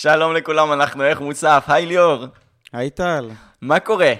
שלום 0.00 0.34
לכולם, 0.34 0.72
אנחנו 0.72 1.04
איך 1.04 1.20
מוסף. 1.20 1.64
היי 1.68 1.86
ליאור. 1.86 2.24
היי 2.72 2.90
טל. 2.90 3.30
מה 3.60 3.80
קורה? 3.80 4.12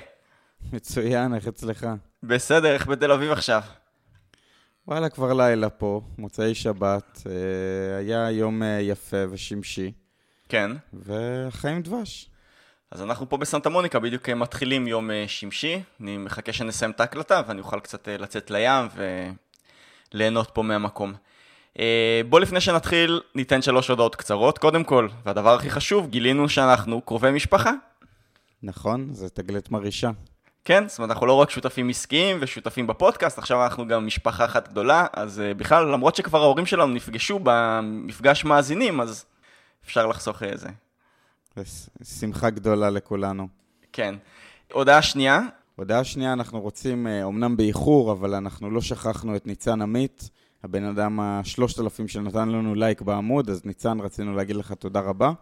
מצוין, 0.73 1.35
איך 1.35 1.49
אצלך? 1.49 1.87
בסדר, 2.23 2.73
איך 2.73 2.87
בתל 2.87 3.13
אביב 3.13 3.33
עכשיו? 3.33 3.63
וואלה, 4.89 5.09
כבר 5.09 5.33
לילה 5.33 5.71
פה, 5.71 6.01
מוצאי 6.19 6.55
שבת. 6.55 7.23
אה, 7.27 7.99
היה 7.99 8.31
יום 8.31 8.63
אה, 8.63 8.79
יפה 8.81 9.17
ושמשי. 9.31 9.93
כן. 10.49 10.71
וחיים 10.95 11.83
דבש. 11.83 12.31
אז 12.91 13.03
אנחנו 13.03 13.29
פה 13.29 13.37
בסנטה 13.37 13.69
מוניקה, 13.69 13.99
בדיוק 13.99 14.29
מתחילים 14.29 14.87
יום 14.87 15.11
אה, 15.11 15.25
שמשי. 15.27 15.83
אני 16.01 16.17
מחכה 16.17 16.53
שנסיים 16.53 16.91
את 16.91 17.01
ההקלטה 17.01 17.43
ואני 17.47 17.61
אוכל 17.61 17.81
קצת 17.81 18.09
לצאת 18.09 18.51
לים 18.51 18.89
וליהנות 20.15 20.51
פה 20.53 20.63
מהמקום. 20.63 21.13
בוא 22.29 22.41
לפני 22.41 22.61
שנתחיל, 22.61 23.21
ניתן 23.35 23.63
שלוש 23.63 23.89
הודעות 23.89 24.17
קצרות. 24.17 24.59
קודם 24.59 24.85
כל, 24.85 25.09
והדבר 25.25 25.55
הכי 25.55 25.71
חשוב, 25.71 26.11
גילינו 26.11 26.49
שאנחנו 26.49 27.01
קרובי 27.01 27.31
משפחה. 27.31 27.73
נכון, 28.63 29.09
זה 29.13 29.29
תגלית 29.29 29.71
מרעישה. 29.71 30.11
כן, 30.65 30.89
זאת 30.89 30.99
אומרת, 30.99 31.11
אנחנו 31.11 31.27
לא 31.27 31.33
רק 31.33 31.51
שותפים 31.51 31.89
עסקיים 31.89 32.37
ושותפים 32.41 32.87
בפודקאסט, 32.87 33.39
עכשיו 33.39 33.65
אנחנו 33.65 33.89
גם 33.89 34.07
משפחה 34.07 34.45
אחת 34.45 34.69
גדולה, 34.69 35.07
אז 35.13 35.39
uh, 35.39 35.59
בכלל, 35.59 35.93
למרות 35.93 36.17
שכבר 36.17 36.43
ההורים 36.43 36.67
שלנו 36.67 36.95
נפגשו 36.95 37.41
במפגש 37.43 38.45
מאזינים, 38.45 39.01
אז 39.01 39.25
אפשר 39.85 40.07
לחסוך 40.07 40.43
איזה. 40.43 40.69
שמחה 42.03 42.51
גדולה 42.51 42.91
לכולנו. 42.91 43.49
כן. 43.93 44.15
הודעה 44.73 45.03
שנייה. 45.03 45.41
הודעה 45.77 46.05
שנייה, 46.05 46.33
אנחנו 46.33 46.61
רוצים, 46.61 47.07
אומנם 47.23 47.51
אה, 47.51 47.57
באיחור, 47.57 48.13
אבל 48.13 48.35
אנחנו 48.35 48.71
לא 48.71 48.81
שכחנו 48.81 49.37
את 49.37 49.47
ניצן 49.47 49.83
עמית, 49.83 50.31
הבן 50.65 50.85
אדם 50.85 51.21
השלושת 51.21 51.81
אלפים 51.81 52.09
שנתן 52.09 52.49
לנו 52.49 52.75
לייק 52.75 53.03
בעמוד, 53.03 53.51
אז 53.51 53.65
ניצן, 53.65 54.01
רצינו 54.01 54.37
להגיד 54.37 54.57
לך 54.57 54.73
תודה 54.73 55.01
רבה. 55.01 55.33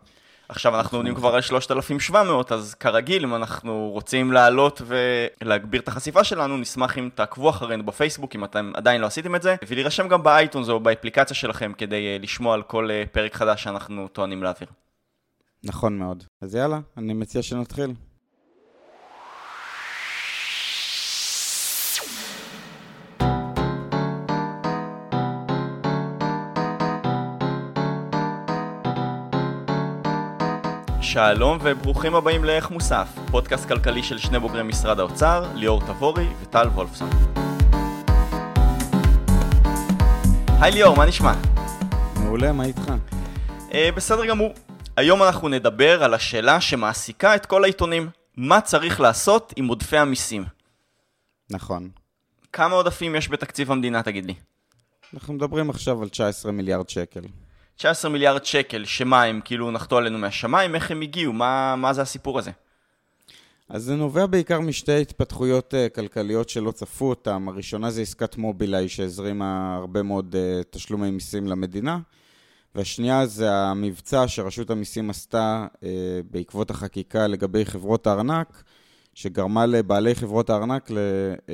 עכשיו 0.48 0.76
אנחנו 0.76 0.98
עומדים 0.98 1.14
כבר 1.14 1.34
על 1.34 1.40
3,700, 1.40 2.52
אז 2.52 2.74
כרגיל, 2.74 3.24
אם 3.24 3.34
אנחנו 3.34 3.90
רוצים 3.92 4.32
לעלות 4.32 4.82
ולהגביר 4.86 5.80
את 5.80 5.88
החשיפה 5.88 6.24
שלנו, 6.24 6.56
נשמח 6.56 6.98
אם 6.98 7.08
תעקבו 7.14 7.50
אחרינו 7.50 7.86
בפייסבוק, 7.86 8.34
אם 8.34 8.44
אתם 8.44 8.72
עדיין 8.74 9.00
לא 9.00 9.06
עשיתם 9.06 9.34
את 9.34 9.42
זה, 9.42 9.56
ולהירשם 9.68 10.08
גם 10.08 10.22
באייטונס 10.22 10.68
או 10.68 10.80
באפליקציה 10.80 11.36
שלכם 11.36 11.72
כדי 11.78 12.06
אה, 12.06 12.16
לשמוע 12.20 12.54
על 12.54 12.62
כל 12.62 12.90
אה, 12.90 13.04
פרק 13.12 13.34
חדש 13.34 13.62
שאנחנו 13.62 14.08
טוענים 14.08 14.42
להעביר. 14.42 14.68
נכון 15.64 15.98
מאוד. 15.98 16.24
אז 16.40 16.54
יאללה, 16.54 16.80
אני 16.96 17.12
מציע 17.12 17.42
שנתחיל. 17.42 17.94
שלום 31.16 31.58
וברוכים 31.62 32.14
הבאים 32.14 32.44
לאיך 32.44 32.70
מוסף, 32.70 33.08
פודקאסט 33.30 33.68
כלכלי 33.68 34.02
של 34.02 34.18
שני 34.18 34.38
בוגרי 34.38 34.62
משרד 34.62 35.00
האוצר, 35.00 35.52
ליאור 35.54 35.80
תבורי 35.80 36.26
וטל 36.42 36.68
וולפסון. 36.68 37.10
היי 40.60 40.72
ליאור, 40.72 40.96
מה 40.96 41.06
נשמע? 41.06 41.32
מעולה, 42.22 42.52
מה 42.52 42.64
איתך? 42.64 42.92
אה, 43.74 43.90
בסדר 43.96 44.26
גמור. 44.26 44.54
היום 44.96 45.22
אנחנו 45.22 45.48
נדבר 45.48 46.04
על 46.04 46.14
השאלה 46.14 46.60
שמעסיקה 46.60 47.36
את 47.36 47.46
כל 47.46 47.64
העיתונים, 47.64 48.10
מה 48.36 48.60
צריך 48.60 49.00
לעשות 49.00 49.52
עם 49.56 49.66
עודפי 49.66 49.96
המיסים? 49.96 50.44
נכון. 51.50 51.90
כמה 52.52 52.74
עודפים 52.74 53.14
יש 53.14 53.28
בתקציב 53.28 53.72
המדינה, 53.72 54.02
תגיד 54.02 54.24
לי? 54.24 54.34
אנחנו 55.14 55.34
מדברים 55.34 55.70
עכשיו 55.70 56.02
על 56.02 56.08
19 56.08 56.52
מיליארד 56.52 56.88
שקל. 56.88 57.22
19 57.76 58.10
מיליארד 58.10 58.44
שקל, 58.44 58.84
שמה 58.84 59.22
הם 59.22 59.40
כאילו 59.44 59.70
נחתו 59.70 59.98
עלינו 59.98 60.18
מהשמיים, 60.18 60.74
איך 60.74 60.90
הם 60.90 61.00
הגיעו, 61.00 61.32
מה, 61.32 61.74
מה 61.76 61.92
זה 61.92 62.02
הסיפור 62.02 62.38
הזה? 62.38 62.50
אז 63.68 63.84
זה 63.84 63.96
נובע 63.96 64.26
בעיקר 64.26 64.60
משתי 64.60 65.00
התפתחויות 65.00 65.74
uh, 65.74 65.94
כלכליות 65.94 66.48
שלא 66.48 66.70
צפו 66.70 67.08
אותם. 67.08 67.48
הראשונה 67.48 67.90
זה 67.90 68.02
עסקת 68.02 68.36
מובילאיי 68.36 68.88
שהזרימה 68.88 69.76
הרבה 69.76 70.02
מאוד 70.02 70.34
uh, 70.34 70.64
תשלומי 70.70 71.10
מיסים 71.10 71.46
למדינה, 71.46 71.98
והשנייה 72.74 73.26
זה 73.26 73.54
המבצע 73.54 74.28
שרשות 74.28 74.70
המיסים 74.70 75.10
עשתה 75.10 75.66
uh, 75.74 75.78
בעקבות 76.30 76.70
החקיקה 76.70 77.26
לגבי 77.26 77.64
חברות 77.64 78.06
הארנק, 78.06 78.62
שגרמה 79.14 79.66
לבעלי 79.66 80.14
חברות 80.14 80.50
הארנק 80.50 80.90
ל, 80.90 80.94
uh, 81.36 81.50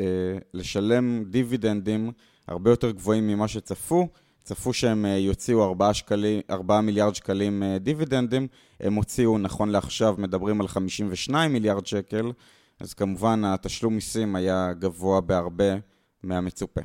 לשלם 0.54 1.24
דיבידנדים 1.24 2.12
הרבה 2.48 2.70
יותר 2.70 2.90
גבוהים 2.90 3.26
ממה 3.26 3.48
שצפו, 3.48 4.08
צפו 4.42 4.72
שהם 4.72 5.06
אה, 5.06 5.10
יוציאו 5.10 5.64
4, 5.64 5.94
שקלי, 5.94 6.42
4 6.50 6.80
מיליארד 6.80 7.14
שקלים 7.14 7.62
אה, 7.62 7.78
דיבידנדים, 7.78 8.46
הם 8.80 8.94
הוציאו, 8.94 9.38
נכון 9.38 9.68
לעכשיו, 9.68 10.14
מדברים 10.18 10.60
על 10.60 10.68
52 10.68 11.52
מיליארד 11.52 11.86
שקל, 11.86 12.32
אז 12.80 12.94
כמובן 12.94 13.44
התשלום 13.44 13.94
מיסים 13.94 14.36
היה 14.36 14.72
גבוה 14.78 15.20
בהרבה 15.20 15.74
מהמצופה. 16.22 16.80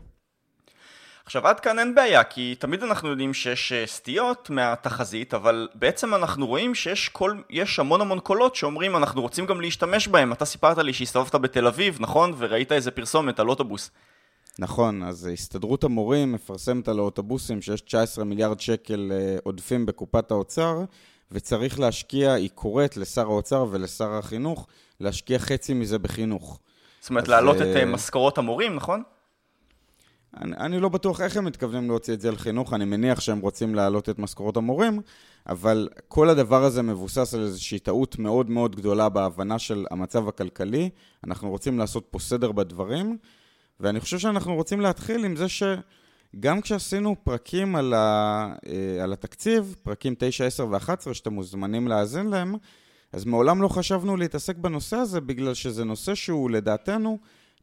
עכשיו 1.25 1.47
עד 1.47 1.59
כאן 1.59 1.79
אין 1.79 1.95
בעיה, 1.95 2.23
כי 2.23 2.55
תמיד 2.59 2.83
אנחנו 2.83 3.09
יודעים 3.09 3.33
שיש 3.33 3.71
אה, 3.71 3.87
סטיות 3.87 4.49
מהתחזית, 4.49 5.33
אבל 5.33 5.67
בעצם 5.75 6.13
אנחנו 6.13 6.47
רואים 6.47 6.75
שיש 6.75 7.09
כל, 7.09 7.37
המון 7.77 8.01
המון 8.01 8.19
קולות 8.19 8.55
שאומרים 8.55 8.95
אנחנו 8.95 9.21
רוצים 9.21 9.45
גם 9.45 9.61
להשתמש 9.61 10.07
בהם. 10.07 10.31
אתה 10.31 10.45
סיפרת 10.45 10.77
לי 10.77 10.93
שהסתובבת 10.93 11.35
בתל 11.35 11.67
אביב, 11.67 11.97
נכון? 11.99 12.33
וראית 12.37 12.71
איזה 12.71 12.91
פרסומת 12.91 13.39
על 13.39 13.49
אוטובוס. 13.49 13.91
נכון, 14.59 15.03
אז 15.03 15.25
הסתדרות 15.33 15.83
המורים 15.83 16.31
מפרסמת 16.31 16.87
על 16.87 16.99
האוטובוסים 16.99 17.61
שיש 17.61 17.81
19 17.81 18.23
מיליארד 18.25 18.59
שקל 18.59 19.11
אה, 19.11 19.37
עודפים 19.43 19.85
בקופת 19.85 20.31
האוצר, 20.31 20.83
וצריך 21.31 21.79
להשקיע, 21.79 22.33
היא 22.33 22.49
קוראת 22.55 22.97
לשר 22.97 23.21
האוצר 23.21 23.65
ולשר 23.71 24.13
החינוך, 24.13 24.67
להשקיע 24.99 25.39
חצי 25.39 25.73
מזה 25.73 25.99
בחינוך. 25.99 26.59
זאת 27.01 27.09
אומרת, 27.09 27.27
להעלות 27.27 27.57
את 27.57 27.75
uh, 27.75 27.85
משכורות 27.85 28.37
המורים, 28.37 28.75
נכון? 28.75 29.03
אני, 30.41 30.55
אני 30.57 30.79
לא 30.79 30.89
בטוח 30.89 31.21
איך 31.21 31.37
הם 31.37 31.45
מתכוונים 31.45 31.87
להוציא 31.87 32.13
את 32.13 32.21
זה 32.21 32.31
לחינוך, 32.31 32.73
אני 32.73 32.85
מניח 32.85 33.19
שהם 33.19 33.39
רוצים 33.39 33.75
להעלות 33.75 34.09
את 34.09 34.19
משכורות 34.19 34.57
המורים, 34.57 35.01
אבל 35.49 35.89
כל 36.07 36.29
הדבר 36.29 36.63
הזה 36.63 36.81
מבוסס 36.81 37.33
על 37.33 37.41
איזושהי 37.41 37.79
טעות 37.79 38.19
מאוד 38.19 38.49
מאוד 38.49 38.75
גדולה 38.75 39.09
בהבנה 39.09 39.59
של 39.59 39.85
המצב 39.91 40.27
הכלכלי. 40.27 40.89
אנחנו 41.23 41.49
רוצים 41.49 41.79
לעשות 41.79 42.07
פה 42.11 42.19
סדר 42.19 42.51
בדברים, 42.51 43.17
ואני 43.79 43.99
חושב 43.99 44.19
שאנחנו 44.19 44.55
רוצים 44.55 44.81
להתחיל 44.81 45.25
עם 45.25 45.35
זה 45.35 45.45
שגם 45.49 46.61
כשעשינו 46.61 47.15
פרקים 47.23 47.75
על, 47.75 47.93
ה, 47.93 48.53
אה, 48.67 49.03
על 49.03 49.13
התקציב, 49.13 49.75
פרקים 49.83 50.15
9, 50.17 50.45
10 50.45 50.67
ו-11, 50.67 51.13
שאתם 51.13 51.33
מוזמנים 51.33 51.87
להאזין 51.87 52.27
להם, 52.27 52.55
אז 53.13 53.25
מעולם 53.25 53.61
לא 53.61 53.67
חשבנו 53.67 54.17
להתעסק 54.17 54.55
בנושא 54.55 54.97
הזה, 54.97 55.21
בגלל 55.21 55.53
שזה 55.53 55.83
נושא 55.83 56.15
שהוא 56.15 56.49
לדעתנו 56.49 57.17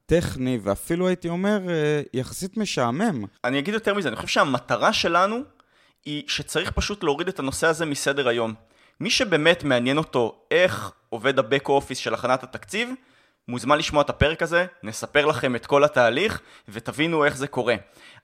טכני, 0.06 0.58
ואפילו 0.62 1.08
הייתי 1.08 1.28
אומר, 1.28 1.58
אה, 1.69 2.02
יחסית 2.14 2.56
משעמם. 2.56 3.25
אני 3.44 3.58
אגיד 3.58 3.75
יותר 3.75 3.94
מזה, 3.94 4.08
אני 4.08 4.16
חושב 4.16 4.28
שהמטרה 4.28 4.92
שלנו 4.92 5.36
היא 6.04 6.22
שצריך 6.26 6.70
פשוט 6.70 7.04
להוריד 7.04 7.28
את 7.28 7.38
הנושא 7.38 7.66
הזה 7.66 7.86
מסדר 7.86 8.28
היום. 8.28 8.54
מי 9.00 9.10
שבאמת 9.10 9.64
מעניין 9.64 9.98
אותו 9.98 10.41
איך 10.50 10.92
עובד 11.08 11.38
ה-back 11.38 11.66
office 11.66 11.94
של 11.94 12.14
הכנת 12.14 12.42
התקציב, 12.42 12.88
מוזמן 13.49 13.78
לשמוע 13.78 14.03
את 14.03 14.10
הפרק 14.10 14.43
הזה, 14.43 14.66
נספר 14.82 15.27
לכם 15.27 15.56
את 15.56 15.66
כל 15.66 15.84
התהליך 15.84 16.41
ותבינו 16.69 17.25
איך 17.25 17.37
זה 17.37 17.47
קורה. 17.47 17.75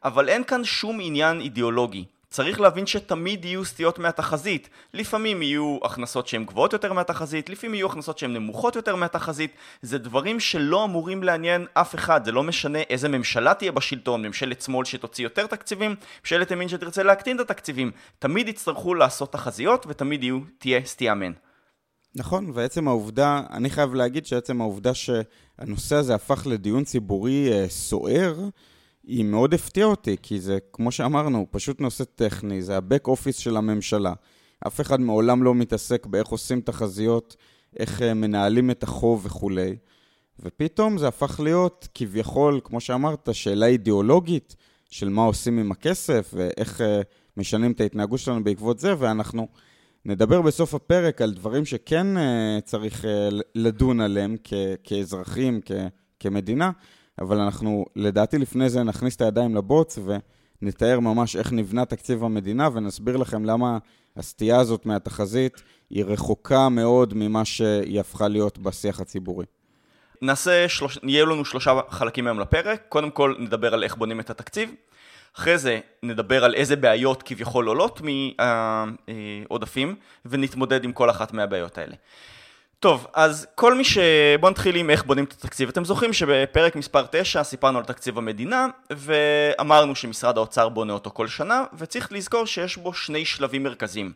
אבל 0.05 0.29
אין 0.29 0.45
כאן 0.45 0.65
שום 0.65 0.99
עניין 1.03 1.41
אידיאולוגי. 1.41 2.05
צריך 2.31 2.61
להבין 2.61 2.87
שתמיד 2.87 3.45
יהיו 3.45 3.65
סטיות 3.65 3.99
מהתחזית. 3.99 4.69
לפעמים 4.95 5.43
יהיו 5.43 5.79
הכנסות 5.83 6.29
שהן 6.29 6.45
גבוהות 6.45 6.73
יותר 6.73 6.93
מהתחזית, 6.93 7.51
לפעמים 7.51 7.75
יהיו 7.75 7.87
הכנסות 7.87 8.19
שהן 8.19 8.33
נמוכות 8.33 8.77
יותר 8.77 8.97
מהתחזית. 8.97 9.55
זה 9.83 9.99
דברים 9.99 10.41
שלא 10.41 10.85
אמורים 10.85 11.23
לעניין 11.23 11.67
אף 11.75 11.95
אחד, 11.95 12.25
זה 12.25 12.33
לא 12.33 12.43
משנה 12.43 12.79
איזה 12.91 13.09
ממשלה 13.09 13.55
תהיה 13.55 13.73
בשלטון, 13.73 14.23
ממשלת 14.23 14.63
שמאל 14.63 14.85
שתוציא 14.85 15.25
יותר 15.25 15.47
תקציבים, 15.47 15.95
ממשלת 16.21 16.51
ימין 16.51 16.69
שתרצה 16.69 17.03
להקטין 17.03 17.37
את 17.37 17.41
התקציבים. 17.41 17.91
תמיד 18.19 18.49
יצטרכו 18.49 18.95
לעשות 18.95 19.33
תחזיות 19.33 19.87
ותמיד 19.89 20.23
יהיו, 20.23 20.41
תהיה 20.59 20.81
סטייה 20.85 21.15
מהן. 21.15 21.33
נכון, 22.15 22.51
ועצם 22.55 22.89
העובדה, 22.89 23.43
אני 23.51 23.71
חייב 23.71 23.95
להגיד 23.95 24.27
שעצם 24.27 24.61
העובדה 24.61 24.93
שהנושא 24.95 25.97
הזה 25.97 26.15
הפך 26.15 26.47
לדיון 26.47 26.85
ציבורי 26.85 27.53
אה, 27.53 27.69
סוער, 27.69 28.49
היא 29.05 29.25
מאוד 29.25 29.55
הפתיעה 29.55 29.87
אותי, 29.89 30.17
כי 30.23 30.41
זה, 30.41 30.59
כמו 30.73 30.93
שאמרנו, 30.93 31.47
פשוט 31.51 31.81
נושא 31.81 32.05
טכני, 32.05 32.63
זה 32.63 32.77
ה-back 32.77 33.09
office 33.09 33.41
של 33.41 33.57
הממשלה. 33.57 34.13
אף 34.67 34.81
אחד 34.81 35.01
מעולם 35.01 35.43
לא 35.43 35.55
מתעסק 35.55 36.07
באיך 36.07 36.29
עושים 36.29 36.61
תחזיות, 36.61 37.37
איך 37.79 38.03
אה, 38.03 38.15
מנהלים 38.15 38.71
את 38.71 38.83
החוב 38.83 39.27
וכולי. 39.27 39.77
ופתאום 40.41 40.99
זה 40.99 41.09
הפך 41.09 41.41
להיות 41.41 41.89
כביכול, 41.95 42.61
כמו 42.65 42.81
שאמרת, 42.81 43.29
שאלה 43.33 43.67
אידיאולוגית 43.67 44.57
של 44.91 45.09
מה 45.09 45.23
עושים 45.23 45.59
עם 45.59 45.73
הכסף 45.73 46.31
ואיך 46.35 46.81
אה, 46.81 47.01
משנים 47.37 47.73
את 47.73 47.81
ההתנהגות 47.81 48.21
שלנו 48.21 48.45
בעקבות 48.45 48.79
זה, 48.79 48.95
ואנחנו 48.99 49.49
נדבר 50.05 50.43
בסוף 50.43 50.75
הפרק 50.75 51.23
על 51.23 51.33
דברים 51.33 51.65
שכן 51.65 52.17
uh, 52.17 52.21
צריך 52.65 53.05
uh, 53.05 53.07
לדון 53.55 54.01
עליהם 54.01 54.37
כ- 54.45 54.55
כאזרחים, 54.85 55.61
כ- 55.65 55.73
כמדינה, 56.21 56.71
אבל 57.21 57.41
אנחנו 57.41 57.85
לדעתי 57.97 58.39
לפני 58.39 58.71
זה 58.71 58.83
נכניס 58.83 59.17
את 59.17 59.21
הידיים 59.21 59.57
לבוץ 59.57 59.99
נתאר 60.63 61.01
ממש 61.01 61.37
איך 61.37 61.53
נבנה 61.53 61.85
תקציב 61.85 62.25
המדינה 62.25 62.69
ונסביר 62.73 63.17
לכם 63.17 63.45
למה 63.45 63.79
הסטייה 64.17 64.61
הזאת 64.61 64.87
מהתחזית 64.87 65.63
היא 65.91 66.05
רחוקה 66.05 66.69
מאוד 66.69 67.15
ממה 67.15 67.45
שהיא 67.45 68.01
הפכה 68.01 68.29
להיות 68.29 68.59
בשיח 68.59 69.01
הציבורי. 69.01 69.47
נעשה, 70.23 70.69
שלוש... 70.69 70.99
יהיו 71.03 71.27
לנו 71.27 71.45
שלושה 71.45 71.81
חלקים 71.89 72.27
היום 72.27 72.41
לפרק. 72.41 72.83
קודם 72.89 73.11
כל 73.11 73.35
נדבר 73.39 73.75
על 73.75 73.85
איך 73.85 73.97
בונים 73.97 74.21
את 74.21 74.31
התקציב. 74.31 74.75
אחרי 75.39 75.59
זה 75.59 75.81
נדבר 76.03 76.45
על 76.45 76.55
איזה 76.55 76.77
בעיות 76.77 77.23
כביכול 77.23 77.67
עולות 77.67 78.01
מהעודפים, 78.39 79.97
ונתמודד 80.27 80.85
עם 80.85 80.93
כל 80.93 81.11
אחת 81.11 81.33
מהבעיות 81.33 81.79
האלה. 81.79 81.95
טוב, 82.81 83.07
אז 83.15 83.47
כל 83.55 83.75
מי 83.75 83.85
ש... 83.85 83.99
בואו 84.41 84.51
נתחיל 84.51 84.77
עם 84.77 84.91
איך 84.91 85.05
בונים 85.05 85.25
את 85.25 85.33
התקציב. 85.33 85.69
אתם 85.69 85.85
זוכרים 85.85 86.13
שבפרק 86.13 86.77
מספר 86.77 87.05
9 87.11 87.45
סיפרנו 87.45 87.79
על 87.79 87.85
תקציב 87.85 88.19
המדינה, 88.19 88.67
ואמרנו 88.91 89.95
שמשרד 89.95 90.37
האוצר 90.37 90.69
בונה 90.69 90.93
אותו 90.93 91.11
כל 91.11 91.29
שנה, 91.29 91.65
וצריך 91.79 92.13
לזכור 92.13 92.47
שיש 92.47 92.77
בו 92.77 92.95
שני 92.95 93.25
שלבים 93.25 93.63
מרכזיים. 93.63 94.13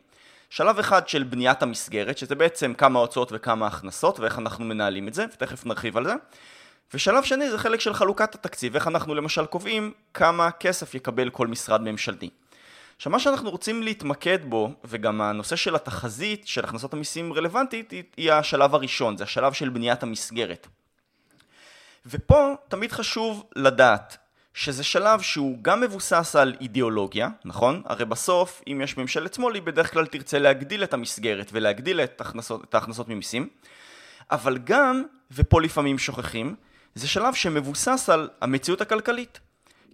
שלב 0.50 0.78
אחד 0.78 1.08
של 1.08 1.22
בניית 1.22 1.62
המסגרת, 1.62 2.19
שזה 2.19 2.34
בעצם 2.34 2.75
כמה 2.75 2.99
הוצאות 2.99 3.32
וכמה 3.32 3.66
הכנסות, 3.66 4.20
ואיך 4.20 4.38
אנחנו 4.38 4.64
מנהלים 4.64 5.08
את 5.08 5.14
זה, 5.14 5.25
ותכף 5.34 5.66
נרחיב 5.66 5.96
על 5.96 6.05
זה. 6.05 6.14
ושלב 6.95 7.25
שני 7.25 7.51
זה 7.51 7.59
חלק 7.59 7.81
של 7.81 7.95
חלוקת 7.95 8.35
התקציב, 8.35 8.75
איך 8.75 8.89
אנחנו 8.89 9.15
למשל 9.15 9.47
קובעים 9.47 9.93
כמה 10.15 10.51
כסף 10.51 10.95
יקבל 10.95 11.31
כל 11.31 11.47
משרד 11.47 11.81
ממשלתי. 11.81 12.31
עכשיו 12.97 13.13
מה 13.13 13.19
שאנחנו 13.19 13.51
רוצים 13.51 13.83
להתמקד 13.83 14.39
בו, 14.45 14.71
וגם 14.85 15.21
הנושא 15.21 15.57
של 15.57 15.75
התחזית 15.75 16.47
של 16.47 16.65
הכנסות 16.65 16.93
המיסים 16.93 17.33
רלוונטית, 17.33 17.91
היא, 18.17 18.33
השלב 18.33 18.75
הראשון, 18.75 19.17
זה 19.17 19.25
השלב 19.25 19.53
של 19.53 19.69
בניית 19.69 20.03
המסגרת. 20.03 20.67
ופה 22.07 22.55
תמיד 22.69 22.93
חשוב 22.93 23.45
לדעת 23.57 24.17
שזה 24.55 24.85
שלב 24.85 25.21
שהוא 25.21 25.59
גם 25.63 25.81
מבוסס 25.81 26.37
על 26.37 26.55
אידיאולוגיה, 26.61 27.29
נכון? 27.45 27.83
הרי 27.85 28.05
בסוף, 28.05 28.63
אם 28.67 28.81
יש 28.85 28.97
ממשלת 28.97 29.35
שמאל, 29.35 29.55
היא 29.55 29.63
בדרך 29.63 29.93
כלל 29.93 30.07
תרצה 30.07 30.39
להגדיל 30.39 30.85
את 30.85 30.95
המסגרת 30.95 31.51
ולהגדיל 31.53 32.01
את, 32.01 32.21
הכנסות, 32.21 32.65
את 32.65 32.75
ההכנסות 32.75 33.09
ממיסים, 33.09 33.49
אבל 34.31 34.59
גם, 34.59 35.03
ופה 35.31 35.63
לפעמים 35.63 35.99
שוכחים, 35.99 36.55
זה 36.94 37.08
שלב 37.08 37.35
שמבוסס 37.35 38.08
על 38.12 38.29
המציאות 38.41 38.81
הכלכלית. 38.81 39.41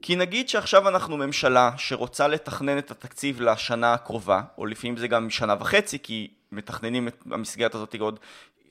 כי 0.03 0.17
נגיד 0.17 0.49
שעכשיו 0.49 0.89
אנחנו 0.89 1.17
ממשלה 1.17 1.71
שרוצה 1.77 2.29
לתכנן 2.29 2.79
את 2.79 2.91
התקציב 2.91 3.41
לשנה 3.41 3.93
הקרובה, 3.93 4.43
או 4.59 4.67
לפעמים 4.67 4.97
זה 4.97 5.09
גם 5.09 5.31
שנה 5.31 5.55
וחצי, 5.61 5.99
כי 6.03 6.29
מתכננים 6.53 7.09
את 7.09 7.23
המסגרת 7.31 7.75
הזאת 7.75 7.95
עוד 8.01 8.19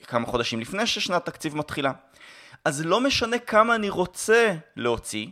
כמה 0.07 0.27
חודשים 0.27 0.59
לפני 0.59 0.87
ששנת 0.87 1.25
תקציב 1.25 1.55
מתחילה. 1.55 1.91
אז 2.65 2.85
לא 2.85 3.01
משנה 3.01 3.39
כמה 3.39 3.75
אני 3.75 3.89
רוצה 3.89 4.53
להוציא, 4.75 5.27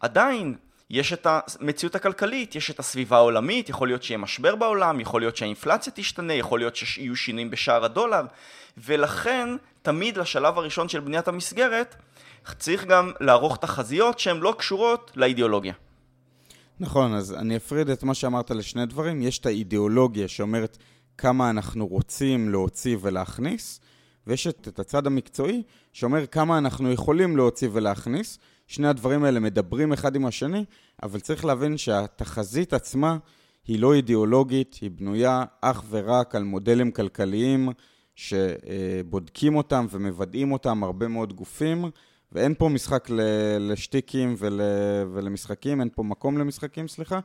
עדיין 0.00 0.56
יש 0.90 1.12
את 1.12 1.26
המציאות 1.26 1.94
הכלכלית, 1.94 2.54
יש 2.54 2.70
את 2.70 2.78
הסביבה 2.78 3.16
העולמית, 3.16 3.68
יכול 3.68 3.88
להיות 3.88 4.02
שיהיה 4.02 4.18
משבר 4.18 4.54
בעולם, 4.54 5.00
יכול 5.00 5.20
להיות 5.20 5.36
שהאינפלציה 5.36 5.92
תשתנה, 5.96 6.32
יכול 6.32 6.60
להיות 6.60 6.76
שיהיו 6.76 7.16
שינויים 7.16 7.50
בשער 7.50 7.84
הדולר, 7.84 8.22
ולכן 8.78 9.48
תמיד 9.82 10.16
לשלב 10.16 10.58
הראשון 10.58 10.88
של 10.88 11.00
בניית 11.00 11.28
המסגרת 11.28 11.94
צריך 12.58 12.84
גם 12.84 13.10
לערוך 13.20 13.56
תחזיות 13.56 14.18
שהן 14.18 14.36
לא 14.36 14.54
קשורות 14.58 15.12
לאידיאולוגיה. 15.16 15.74
נכון, 16.80 17.14
אז 17.14 17.32
אני 17.32 17.56
אפריד 17.56 17.90
את 17.90 18.02
מה 18.02 18.14
שאמרת 18.14 18.50
לשני 18.50 18.86
דברים. 18.86 19.22
יש 19.22 19.38
את 19.38 19.46
האידיאולוגיה 19.46 20.28
שאומרת 20.28 20.78
כמה 21.18 21.50
אנחנו 21.50 21.86
רוצים 21.86 22.48
להוציא 22.48 22.96
ולהכניס, 23.00 23.80
ויש 24.26 24.46
את 24.46 24.78
הצד 24.78 25.06
המקצועי 25.06 25.62
שאומר 25.92 26.26
כמה 26.26 26.58
אנחנו 26.58 26.92
יכולים 26.92 27.36
להוציא 27.36 27.68
ולהכניס. 27.72 28.38
שני 28.66 28.88
הדברים 28.88 29.24
האלה 29.24 29.40
מדברים 29.40 29.92
אחד 29.92 30.16
עם 30.16 30.26
השני, 30.26 30.64
אבל 31.02 31.20
צריך 31.20 31.44
להבין 31.44 31.76
שהתחזית 31.76 32.72
עצמה 32.72 33.16
היא 33.66 33.80
לא 33.80 33.94
אידיאולוגית, 33.94 34.78
היא 34.80 34.90
בנויה 34.90 35.44
אך 35.60 35.82
ורק 35.90 36.34
על 36.34 36.42
מודלים 36.42 36.90
כלכליים 36.90 37.68
שבודקים 38.14 39.56
אותם 39.56 39.86
ומוודאים 39.90 40.52
אותם 40.52 40.84
הרבה 40.84 41.08
מאוד 41.08 41.32
גופים, 41.32 41.84
ואין 42.32 42.54
פה 42.54 42.68
משחק 42.68 43.08
לשטיקים 43.60 44.34
ול, 44.38 44.60
ולמשחקים, 45.14 45.80
אין 45.80 45.88
פה 45.94 46.02
מקום 46.02 46.38
למשחקים, 46.38 46.88
סליחה. 46.88 47.20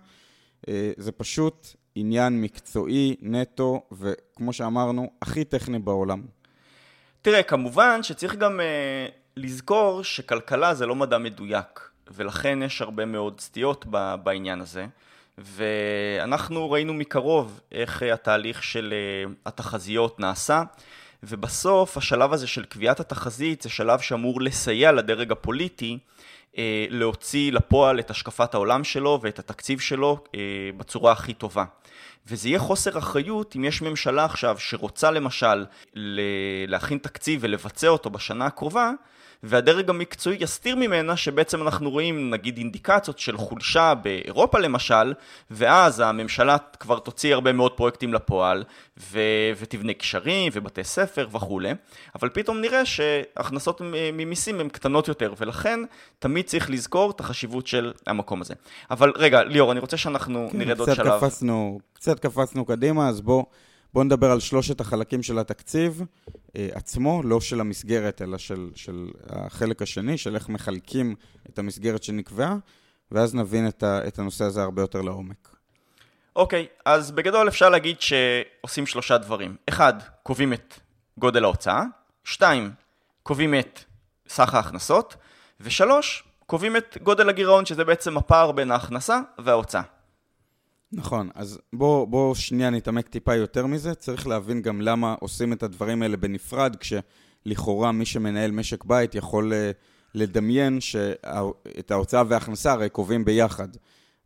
אה, 0.67 0.91
זה 0.97 1.11
פשוט 1.11 1.67
עניין 1.95 2.41
מקצועי, 2.41 3.15
נטו, 3.21 3.83
וכמו 3.91 4.53
שאמרנו, 4.53 5.11
הכי 5.21 5.43
טכני 5.43 5.79
בעולם. 5.79 6.21
תראה, 7.21 7.43
כמובן 7.43 8.03
שצריך 8.03 8.35
גם 8.35 8.59
uh, 8.59 9.11
לזכור 9.37 10.03
שכלכלה 10.03 10.73
זה 10.73 10.85
לא 10.85 10.95
מדע 10.95 11.17
מדויק, 11.17 11.89
ולכן 12.11 12.59
יש 12.63 12.81
הרבה 12.81 13.05
מאוד 13.05 13.39
סטיות 13.39 13.85
בעניין 14.23 14.61
הזה. 14.61 14.85
ואנחנו 15.37 16.71
ראינו 16.71 16.93
מקרוב 16.93 17.59
איך 17.71 18.03
התהליך 18.03 18.63
של 18.63 18.93
uh, 19.27 19.33
התחזיות 19.45 20.19
נעשה. 20.19 20.63
ובסוף 21.23 21.97
השלב 21.97 22.33
הזה 22.33 22.47
של 22.47 22.65
קביעת 22.65 22.99
התחזית 22.99 23.61
זה 23.61 23.69
שלב 23.69 23.99
שאמור 23.99 24.41
לסייע 24.41 24.91
לדרג 24.91 25.31
הפוליטי 25.31 25.97
אה, 26.57 26.85
להוציא 26.89 27.51
לפועל 27.51 27.99
את 27.99 28.11
השקפת 28.11 28.53
העולם 28.53 28.83
שלו 28.83 29.19
ואת 29.21 29.39
התקציב 29.39 29.79
שלו 29.79 30.23
אה, 30.35 30.39
בצורה 30.77 31.11
הכי 31.11 31.33
טובה. 31.33 31.65
וזה 32.27 32.49
יהיה 32.49 32.59
חוסר 32.59 32.97
אחריות 32.97 33.55
אם 33.55 33.63
יש 33.63 33.81
ממשלה 33.81 34.25
עכשיו 34.25 34.55
שרוצה 34.59 35.11
למשל 35.11 35.65
להכין 36.67 36.97
תקציב 36.97 37.39
ולבצע 37.43 37.87
אותו 37.87 38.09
בשנה 38.09 38.45
הקרובה, 38.45 38.91
והדרג 39.47 39.89
המקצועי 39.89 40.37
יסתיר 40.39 40.75
ממנה 40.75 41.17
שבעצם 41.17 41.61
אנחנו 41.61 41.89
רואים 41.89 42.29
נגיד 42.29 42.57
אינדיקציות 42.57 43.19
של 43.19 43.37
חולשה 43.37 43.93
באירופה 43.93 44.59
למשל, 44.59 45.13
ואז 45.51 45.99
הממשלה 45.99 46.57
כבר 46.79 46.99
תוציא 46.99 47.33
הרבה 47.33 47.53
מאוד 47.53 47.71
פרויקטים 47.71 48.13
לפועל, 48.13 48.63
ו- 48.97 49.51
ותבנה 49.59 49.93
קשרים 49.93 50.51
ובתי 50.55 50.83
ספר 50.83 51.27
וכולי, 51.31 51.71
אבל 52.15 52.29
פתאום 52.29 52.61
נראה 52.61 52.85
שהכנסות 52.85 53.81
ממיסים 54.13 54.59
הן 54.59 54.69
קטנות 54.69 55.07
יותר, 55.07 55.33
ולכן 55.37 55.79
תמיד 56.19 56.45
צריך 56.45 56.69
לזכור 56.69 57.11
את 57.11 57.19
החשיבות 57.19 57.67
של 57.67 57.93
המקום 58.07 58.41
הזה. 58.41 58.53
אבל 58.91 59.11
רגע, 59.15 59.43
ליאור, 59.43 59.71
אני 59.71 59.79
רוצה 59.79 59.97
שאנחנו 59.97 60.49
כן, 60.51 60.57
נרד 60.57 60.79
עוד 60.79 60.93
שלב. 60.95 61.19
קפצנו, 61.19 61.79
קצת 61.93 62.19
קפצנו 62.19 62.65
קדימה, 62.65 63.09
אז 63.09 63.21
בוא... 63.21 63.43
בואו 63.95 64.03
נדבר 64.03 64.31
על 64.31 64.39
שלושת 64.39 64.81
החלקים 64.81 65.23
של 65.23 65.39
התקציב 65.39 66.01
אה, 66.55 66.67
עצמו, 66.73 67.21
לא 67.23 67.41
של 67.41 67.59
המסגרת, 67.59 68.21
אלא 68.21 68.37
של, 68.37 68.69
של 68.75 69.07
החלק 69.29 69.81
השני, 69.81 70.17
של 70.17 70.35
איך 70.35 70.49
מחלקים 70.49 71.15
את 71.49 71.59
המסגרת 71.59 72.03
שנקבעה, 72.03 72.55
ואז 73.11 73.35
נבין 73.35 73.67
את, 73.67 73.83
ה, 73.83 74.07
את 74.07 74.19
הנושא 74.19 74.45
הזה 74.45 74.63
הרבה 74.63 74.81
יותר 74.81 75.01
לעומק. 75.01 75.55
אוקיי, 76.35 76.67
okay, 76.69 76.81
אז 76.85 77.11
בגדול 77.11 77.47
אפשר 77.47 77.69
להגיד 77.69 77.97
שעושים 78.01 78.85
שלושה 78.85 79.17
דברים. 79.17 79.55
אחד, 79.69 79.93
קובעים 80.23 80.53
את 80.53 80.73
גודל 81.17 81.43
ההוצאה, 81.43 81.83
שתיים, 82.23 82.71
קובעים 83.23 83.59
את 83.59 83.79
סך 84.27 84.53
ההכנסות, 84.53 85.15
ושלוש, 85.59 86.23
קובעים 86.45 86.77
את 86.77 86.97
גודל 87.03 87.29
הגירעון, 87.29 87.65
שזה 87.65 87.83
בעצם 87.83 88.17
הפער 88.17 88.51
בין 88.51 88.71
ההכנסה 88.71 89.19
וההוצאה. 89.39 89.94
נכון, 90.91 91.29
אז 91.35 91.59
בואו 91.73 92.07
בוא 92.07 92.35
שנייה 92.35 92.69
נתעמק 92.69 93.07
טיפה 93.07 93.35
יותר 93.35 93.65
מזה. 93.65 93.95
צריך 93.95 94.27
להבין 94.27 94.61
גם 94.61 94.81
למה 94.81 95.15
עושים 95.19 95.53
את 95.53 95.63
הדברים 95.63 96.01
האלה 96.01 96.17
בנפרד, 96.17 96.75
כשלכאורה 96.75 97.91
מי 97.91 98.05
שמנהל 98.05 98.51
משק 98.51 98.83
בית 98.83 99.15
יכול 99.15 99.53
אה, 99.53 99.71
לדמיין 100.13 100.81
שאת 100.81 101.91
ההוצאה 101.91 102.23
וההכנסה 102.27 102.71
הרי 102.71 102.89
קובעים 102.89 103.25
ביחד. 103.25 103.67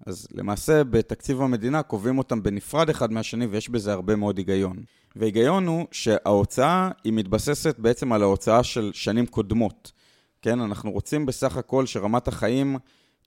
אז 0.05 0.27
למעשה 0.31 0.83
בתקציב 0.83 1.41
המדינה 1.41 1.83
קובעים 1.83 2.17
אותם 2.17 2.43
בנפרד 2.43 2.89
אחד 2.89 3.11
מהשני 3.11 3.45
ויש 3.45 3.69
בזה 3.69 3.93
הרבה 3.93 4.15
מאוד 4.15 4.37
היגיון. 4.37 4.77
וההיגיון 5.15 5.67
הוא 5.67 5.87
שההוצאה 5.91 6.89
היא 7.03 7.13
מתבססת 7.13 7.75
בעצם 7.79 8.13
על 8.13 8.21
ההוצאה 8.23 8.63
של 8.63 8.91
שנים 8.93 9.25
קודמות. 9.25 9.91
כן, 10.41 10.59
אנחנו 10.59 10.91
רוצים 10.91 11.25
בסך 11.25 11.57
הכל 11.57 11.85
שרמת 11.85 12.27
החיים 12.27 12.77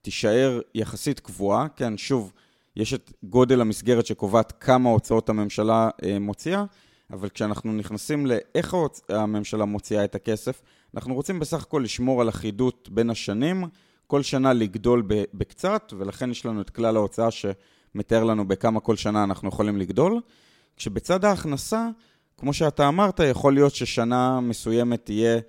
תישאר 0.01 0.61
יחסית 0.75 1.19
קבועה. 1.19 1.67
כן, 1.75 1.97
שוב, 1.97 2.33
יש 2.75 2.93
את 2.93 3.13
גודל 3.23 3.61
המסגרת 3.61 4.05
שקובעת 4.05 4.51
כמה 4.59 4.89
הוצאות 4.89 5.29
הממשלה 5.29 5.89
אה, 6.03 6.19
מוציאה, 6.19 6.63
אבל 7.11 7.29
כשאנחנו 7.29 7.73
נכנסים 7.73 8.25
לאיך 8.25 8.75
הממשלה 9.09 9.65
מוציאה 9.65 10.03
את 10.03 10.15
הכסף, 10.15 10.61
אנחנו 10.95 11.15
רוצים 11.15 11.39
בסך 11.39 11.63
הכל 11.63 11.81
לשמור 11.83 12.21
על 12.21 12.29
אחידות 12.29 12.89
בין 12.91 13.09
השנים, 13.09 13.63
כל 14.07 14.21
שנה 14.21 14.53
לגדול 14.53 15.03
בקצת, 15.33 15.93
ולכן 15.97 16.31
יש 16.31 16.45
לנו 16.45 16.61
את 16.61 16.69
כלל 16.69 16.95
ההוצאה 16.95 17.29
שמתאר 17.31 18.23
לנו 18.23 18.47
בכמה 18.47 18.79
כל 18.79 18.95
שנה 18.95 19.23
אנחנו 19.23 19.49
יכולים 19.49 19.77
לגדול. 19.77 20.21
כשבצד 20.77 21.25
ההכנסה, 21.25 21.87
כמו 22.37 22.53
שאתה 22.53 22.87
אמרת, 22.87 23.19
יכול 23.19 23.53
להיות 23.53 23.75
ששנה 23.75 24.39
מסוימת 24.39 25.05
תהיה 25.05 25.39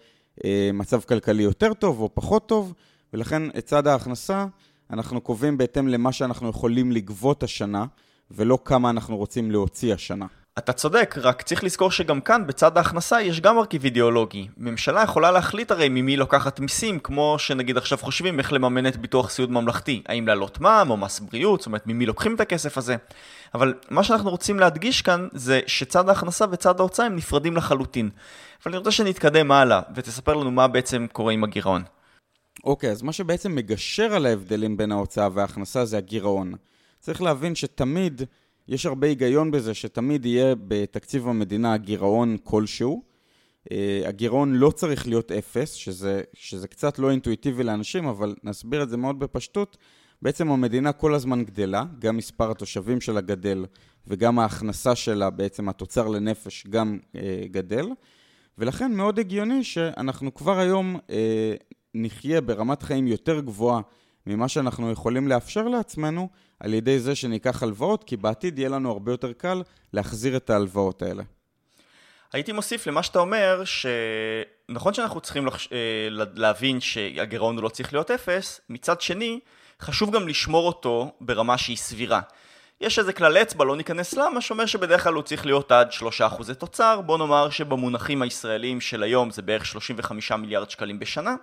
אה, 0.44 0.70
מצב 0.74 1.00
כלכלי 1.00 1.42
יותר 1.42 1.74
טוב 1.74 2.00
או 2.00 2.14
פחות 2.14 2.48
טוב, 2.48 2.74
ולכן 3.12 3.42
את 3.58 3.66
צד 3.66 3.86
ההכנסה 3.86 4.46
אנחנו 4.92 5.20
קובעים 5.20 5.58
בהתאם 5.58 5.88
למה 5.88 6.12
שאנחנו 6.12 6.48
יכולים 6.48 6.92
לגבות 6.92 7.42
השנה, 7.42 7.84
ולא 8.30 8.58
כמה 8.64 8.90
אנחנו 8.90 9.16
רוצים 9.16 9.50
להוציא 9.50 9.94
השנה. 9.94 10.26
אתה 10.58 10.72
צודק, 10.72 11.14
רק 11.22 11.42
צריך 11.42 11.64
לזכור 11.64 11.90
שגם 11.90 12.20
כאן, 12.20 12.46
בצד 12.46 12.76
ההכנסה, 12.76 13.22
יש 13.22 13.40
גם 13.40 13.56
מרכיב 13.56 13.84
אידיאולוגי. 13.84 14.48
ממשלה 14.56 15.02
יכולה 15.02 15.30
להחליט 15.30 15.70
הרי 15.70 15.88
ממי 15.88 16.16
לוקחת 16.16 16.60
מיסים, 16.60 16.98
כמו 16.98 17.36
שנגיד 17.38 17.76
עכשיו 17.76 17.98
חושבים 17.98 18.38
איך 18.38 18.52
לממן 18.52 18.86
את 18.86 18.96
ביטוח 18.96 19.30
סיעוד 19.30 19.50
ממלכתי. 19.50 20.02
האם 20.08 20.26
להעלות 20.26 20.60
מע"מ 20.60 20.90
או 20.90 20.96
מס 20.96 21.20
בריאות, 21.20 21.60
זאת 21.60 21.66
אומרת, 21.66 21.86
ממי 21.86 22.06
לוקחים 22.06 22.34
את 22.34 22.40
הכסף 22.40 22.78
הזה. 22.78 22.96
אבל 23.54 23.74
מה 23.90 24.04
שאנחנו 24.04 24.30
רוצים 24.30 24.58
להדגיש 24.60 25.02
כאן, 25.02 25.28
זה 25.32 25.60
שצד 25.66 26.08
ההכנסה 26.08 26.44
וצד 26.50 26.80
ההוצאה 26.80 27.06
הם 27.06 27.16
נפרדים 27.16 27.56
לחלוטין. 27.56 28.10
אבל 28.64 28.72
אני 28.72 28.78
רוצה 28.78 28.90
שנתקדם 28.90 29.52
הלאה, 29.52 29.80
ותספר 29.94 30.34
לנו 30.34 30.50
מה 30.50 30.68
בעצם 30.68 31.06
קורה 31.12 31.32
עם 31.32 31.44
הגירעון. 31.44 31.82
אוקיי, 32.64 32.88
okay, 32.88 32.92
אז 32.92 33.02
מה 33.02 33.12
שבעצם 33.12 33.54
מגשר 33.54 34.14
על 34.14 34.26
ההבדלים 34.26 34.76
בין 34.76 34.92
ההוצאה 34.92 35.28
וההכנסה 35.32 35.84
זה 35.84 35.98
הגירעון. 35.98 36.54
צריך 37.00 37.22
להבין 37.22 37.54
שתמיד... 37.54 38.22
יש 38.68 38.86
הרבה 38.86 39.06
היגיון 39.06 39.50
בזה 39.50 39.74
שתמיד 39.74 40.26
יהיה 40.26 40.54
בתקציב 40.68 41.28
המדינה 41.28 41.76
גירעון 41.76 42.36
כלשהו. 42.44 43.02
Uh, 43.64 44.08
הגירעון 44.08 44.54
לא 44.54 44.70
צריך 44.70 45.06
להיות 45.06 45.32
אפס, 45.32 45.72
שזה, 45.72 46.22
שזה 46.32 46.68
קצת 46.68 46.98
לא 46.98 47.10
אינטואיטיבי 47.10 47.64
לאנשים, 47.64 48.06
אבל 48.06 48.34
נסביר 48.44 48.82
את 48.82 48.88
זה 48.88 48.96
מאוד 48.96 49.18
בפשטות. 49.18 49.76
בעצם 50.22 50.50
המדינה 50.50 50.92
כל 50.92 51.14
הזמן 51.14 51.44
גדלה, 51.44 51.84
גם 51.98 52.16
מספר 52.16 52.50
התושבים 52.50 53.00
שלה 53.00 53.20
גדל 53.20 53.66
וגם 54.06 54.38
ההכנסה 54.38 54.94
שלה, 54.94 55.30
בעצם 55.30 55.68
התוצר 55.68 56.08
לנפש, 56.08 56.66
גם 56.66 56.98
uh, 57.12 57.18
גדל. 57.50 57.86
ולכן 58.58 58.92
מאוד 58.92 59.18
הגיוני 59.18 59.64
שאנחנו 59.64 60.34
כבר 60.34 60.58
היום 60.58 60.96
uh, 60.96 61.73
נחיה 61.94 62.40
ברמת 62.40 62.82
חיים 62.82 63.06
יותר 63.06 63.40
גבוהה 63.40 63.80
ממה 64.26 64.48
שאנחנו 64.48 64.90
יכולים 64.90 65.28
לאפשר 65.28 65.68
לעצמנו 65.68 66.28
על 66.60 66.74
ידי 66.74 66.98
זה 66.98 67.14
שניקח 67.14 67.62
הלוואות, 67.62 68.04
כי 68.04 68.16
בעתיד 68.16 68.58
יהיה 68.58 68.68
לנו 68.68 68.90
הרבה 68.90 69.12
יותר 69.12 69.32
קל 69.32 69.62
להחזיר 69.92 70.36
את 70.36 70.50
ההלוואות 70.50 71.02
האלה. 71.02 71.22
הייתי 72.32 72.52
מוסיף 72.52 72.86
למה 72.86 73.02
שאתה 73.02 73.18
אומר, 73.18 73.62
שנכון 73.64 74.94
שאנחנו 74.94 75.20
צריכים 75.20 75.46
לחש... 75.46 75.68
אה, 75.72 75.78
להבין 76.34 76.80
שהגירעון 76.80 77.58
לא 77.58 77.68
צריך 77.68 77.92
להיות 77.92 78.10
אפס, 78.10 78.60
מצד 78.68 79.00
שני, 79.00 79.40
חשוב 79.80 80.10
גם 80.10 80.28
לשמור 80.28 80.66
אותו 80.66 81.12
ברמה 81.20 81.58
שהיא 81.58 81.76
סבירה. 81.76 82.20
יש 82.80 82.98
איזה 82.98 83.12
כלל 83.12 83.36
אצבע, 83.36 83.64
לא 83.64 83.76
ניכנס 83.76 84.14
למה, 84.14 84.40
שאומר 84.40 84.66
שבדרך 84.66 85.02
כלל 85.02 85.14
הוא 85.14 85.22
צריך 85.22 85.46
להיות 85.46 85.72
עד 85.72 85.90
3% 86.50 86.54
תוצר, 86.54 87.00
בוא 87.00 87.18
נאמר 87.18 87.50
שבמונחים 87.50 88.22
הישראליים 88.22 88.80
של 88.80 89.02
היום 89.02 89.30
זה 89.30 89.42
בערך 89.42 89.66
35 89.66 90.32
מיליארד 90.32 90.70
שקלים 90.70 90.98
בשנה. 90.98 91.34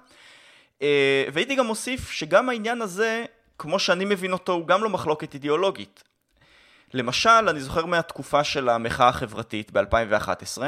אה, 0.81 1.25
והייתי 1.33 1.55
גם 1.55 1.65
מוסיף 1.65 2.11
שגם 2.11 2.49
העניין 2.49 2.81
הזה, 2.81 3.25
כמו 3.57 3.79
שאני 3.79 4.05
מבין 4.05 4.33
אותו, 4.33 4.53
הוא 4.53 4.67
גם 4.67 4.83
לא 4.83 4.89
מחלוקת 4.89 5.33
אידיאולוגית. 5.33 6.03
למשל, 6.93 7.29
אני 7.29 7.61
זוכר 7.61 7.85
מהתקופה 7.85 8.43
של 8.43 8.69
המחאה 8.69 9.07
החברתית 9.07 9.71
ב-2011. 9.71 10.61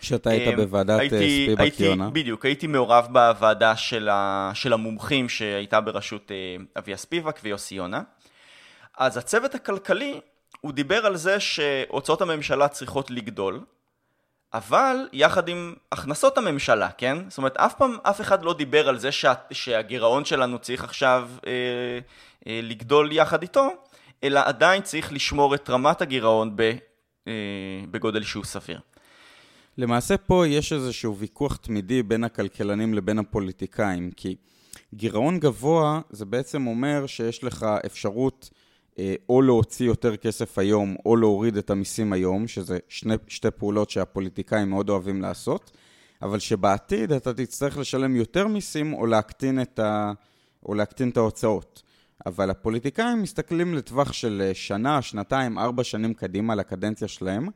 שאתה 0.00 0.30
היית 0.30 0.48
אה, 0.48 0.56
בוועדת 0.56 1.00
אה, 1.00 1.06
ספיבק 1.08 1.80
יונה. 1.80 2.10
בדיוק, 2.10 2.44
הייתי 2.44 2.66
מעורב 2.66 3.08
בוועדה 3.12 3.76
של, 3.76 4.08
ה, 4.08 4.50
של 4.54 4.72
המומחים 4.72 5.28
שהייתה 5.28 5.80
בראשות 5.80 6.30
אביה 6.78 6.96
ספיבק 6.96 7.40
ויוסי 7.42 7.74
יונה. 7.74 8.02
אז 8.98 9.16
הצוות 9.16 9.54
הכלכלי, 9.54 10.20
הוא 10.60 10.72
דיבר 10.72 11.06
על 11.06 11.16
זה 11.16 11.40
שהוצאות 11.40 12.22
הממשלה 12.22 12.68
צריכות 12.68 13.10
לגדול, 13.10 13.60
אבל 14.54 14.96
יחד 15.12 15.48
עם 15.48 15.74
הכנסות 15.92 16.38
הממשלה, 16.38 16.90
כן? 16.90 17.18
זאת 17.28 17.38
אומרת, 17.38 17.56
אף 17.56 17.74
פעם 17.74 17.96
אף 18.02 18.20
אחד 18.20 18.42
לא 18.42 18.54
דיבר 18.54 18.88
על 18.88 18.98
זה 18.98 19.12
שה, 19.12 19.32
שהגירעון 19.50 20.24
שלנו 20.24 20.58
צריך 20.58 20.84
עכשיו 20.84 21.28
אה, 21.46 21.52
אה, 22.46 22.60
לגדול 22.62 23.12
יחד 23.12 23.42
איתו, 23.42 23.70
אלא 24.24 24.40
עדיין 24.44 24.82
צריך 24.82 25.12
לשמור 25.12 25.54
את 25.54 25.70
רמת 25.70 26.02
הגירעון 26.02 26.56
ב, 26.56 26.72
אה, 27.28 27.32
בגודל 27.90 28.22
שהוא 28.22 28.44
סביר. 28.44 28.80
למעשה 29.78 30.16
פה 30.16 30.46
יש 30.46 30.72
איזשהו 30.72 31.16
ויכוח 31.16 31.56
תמידי 31.56 32.02
בין 32.02 32.24
הכלכלנים 32.24 32.94
לבין 32.94 33.18
הפוליטיקאים, 33.18 34.10
כי 34.10 34.36
גירעון 34.94 35.38
גבוה 35.38 36.00
זה 36.10 36.24
בעצם 36.24 36.66
אומר 36.66 37.06
שיש 37.06 37.44
לך 37.44 37.66
אפשרות 37.86 38.50
אה, 38.52 38.67
או 39.28 39.42
להוציא 39.42 39.86
יותר 39.86 40.16
כסף 40.16 40.58
היום, 40.58 40.96
או 41.06 41.16
להוריד 41.16 41.56
את 41.56 41.70
המיסים 41.70 42.12
היום, 42.12 42.48
שזה 42.48 42.78
שני, 42.88 43.14
שתי 43.28 43.50
פעולות 43.50 43.90
שהפוליטיקאים 43.90 44.70
מאוד 44.70 44.90
אוהבים 44.90 45.22
לעשות, 45.22 45.70
אבל 46.22 46.38
שבעתיד 46.38 47.12
אתה 47.12 47.34
תצטרך 47.34 47.78
לשלם 47.78 48.16
יותר 48.16 48.46
מיסים 48.46 48.92
או 48.92 49.06
להקטין 49.06 49.62
את, 49.62 49.78
ה, 49.78 50.12
או 50.66 50.74
להקטין 50.74 51.08
את 51.08 51.16
ההוצאות. 51.16 51.82
אבל 52.26 52.50
הפוליטיקאים 52.50 53.22
מסתכלים 53.22 53.74
לטווח 53.74 54.12
של 54.12 54.42
אה, 54.44 54.54
שנה, 54.54 55.02
שנתיים, 55.02 55.58
ארבע 55.58 55.84
שנים 55.84 56.14
קדימה 56.14 56.54
לקדנציה 56.54 57.08
שלהם, 57.08 57.48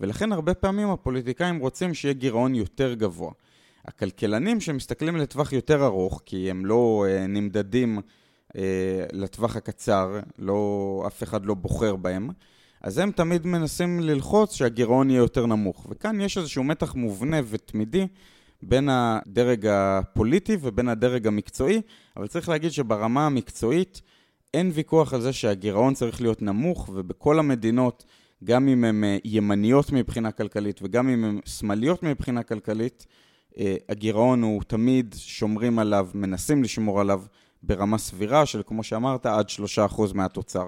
ולכן 0.00 0.32
הרבה 0.32 0.54
פעמים 0.54 0.90
הפוליטיקאים 0.90 1.58
רוצים 1.58 1.94
שיהיה 1.94 2.14
גירעון 2.14 2.54
יותר 2.54 2.94
גבוה. 2.94 3.32
הכלכלנים 3.84 4.60
שמסתכלים 4.60 5.16
לטווח 5.16 5.52
יותר 5.52 5.84
ארוך, 5.84 6.22
כי 6.26 6.50
הם 6.50 6.66
לא 6.66 7.06
אה, 7.08 7.26
נמדדים 7.26 7.98
אה, 7.98 8.02
לטווח 9.12 9.56
הקצר, 9.56 10.20
לא, 10.38 11.04
אף 11.06 11.22
אחד 11.22 11.44
לא 11.46 11.54
בוחר 11.54 11.96
בהם, 11.96 12.30
אז 12.80 12.98
הם 12.98 13.10
תמיד 13.10 13.46
מנסים 13.46 14.00
ללחוץ 14.00 14.54
שהגירעון 14.54 15.10
יהיה 15.10 15.18
יותר 15.18 15.46
נמוך. 15.46 15.86
וכאן 15.90 16.20
יש 16.20 16.38
איזשהו 16.38 16.64
מתח 16.64 16.94
מובנה 16.94 17.36
ותמידי 17.48 18.06
בין 18.62 18.88
הדרג 18.88 19.66
הפוליטי 19.66 20.56
ובין 20.60 20.88
הדרג 20.88 21.26
המקצועי, 21.26 21.80
אבל 22.16 22.26
צריך 22.26 22.48
להגיד 22.48 22.72
שברמה 22.72 23.26
המקצועית 23.26 24.02
אין 24.54 24.70
ויכוח 24.74 25.14
על 25.14 25.20
זה 25.20 25.32
שהגירעון 25.32 25.94
צריך 25.94 26.20
להיות 26.20 26.42
נמוך, 26.42 26.90
ובכל 26.94 27.38
המדינות, 27.38 28.04
גם 28.44 28.68
אם 28.68 28.84
הן 28.84 29.04
אה, 29.04 29.16
ימניות 29.24 29.92
מבחינה 29.92 30.32
כלכלית 30.32 30.80
וגם 30.82 31.08
אם 31.08 31.24
הן 31.24 31.40
שמאליות 31.44 32.02
מבחינה 32.02 32.42
כלכלית, 32.42 33.06
אה, 33.58 33.76
הגירעון 33.88 34.42
הוא 34.42 34.62
תמיד 34.66 35.14
שומרים 35.18 35.78
עליו, 35.78 36.08
מנסים 36.14 36.62
לשמור 36.62 37.00
עליו 37.00 37.22
ברמה 37.62 37.98
סבירה 37.98 38.46
של, 38.46 38.62
כמו 38.66 38.84
שאמרת, 38.84 39.26
עד 39.26 39.46
3% 39.88 40.14
מהתוצר. 40.14 40.66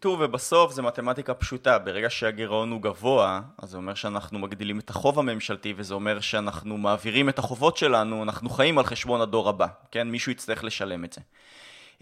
תראו, 0.00 0.16
ובסוף 0.20 0.72
זה 0.72 0.82
מתמטיקה 0.82 1.34
פשוטה, 1.34 1.78
ברגע 1.78 2.10
שהגירעון 2.10 2.70
הוא 2.70 2.82
גבוה, 2.82 3.40
אז 3.58 3.70
זה 3.70 3.76
אומר 3.76 3.94
שאנחנו 3.94 4.38
מגדילים 4.38 4.78
את 4.78 4.90
החוב 4.90 5.18
הממשלתי, 5.18 5.74
וזה 5.76 5.94
אומר 5.94 6.20
שאנחנו 6.20 6.78
מעבירים 6.78 7.28
את 7.28 7.38
החובות 7.38 7.76
שלנו, 7.76 8.22
אנחנו 8.22 8.50
חיים 8.50 8.78
על 8.78 8.84
חשבון 8.84 9.20
הדור 9.20 9.48
הבא, 9.48 9.66
כן? 9.90 10.08
מישהו 10.08 10.32
יצטרך 10.32 10.64
לשלם 10.64 11.04
את 11.04 11.12
זה. 11.12 11.20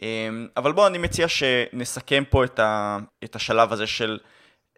אמ, 0.02 0.48
אבל 0.56 0.72
בואו, 0.72 0.86
אני 0.86 0.98
מציע 0.98 1.28
שנסכם 1.28 2.22
פה 2.30 2.44
את, 2.44 2.58
ה, 2.58 2.98
את 3.24 3.36
השלב 3.36 3.72
הזה 3.72 3.86
של 3.86 4.18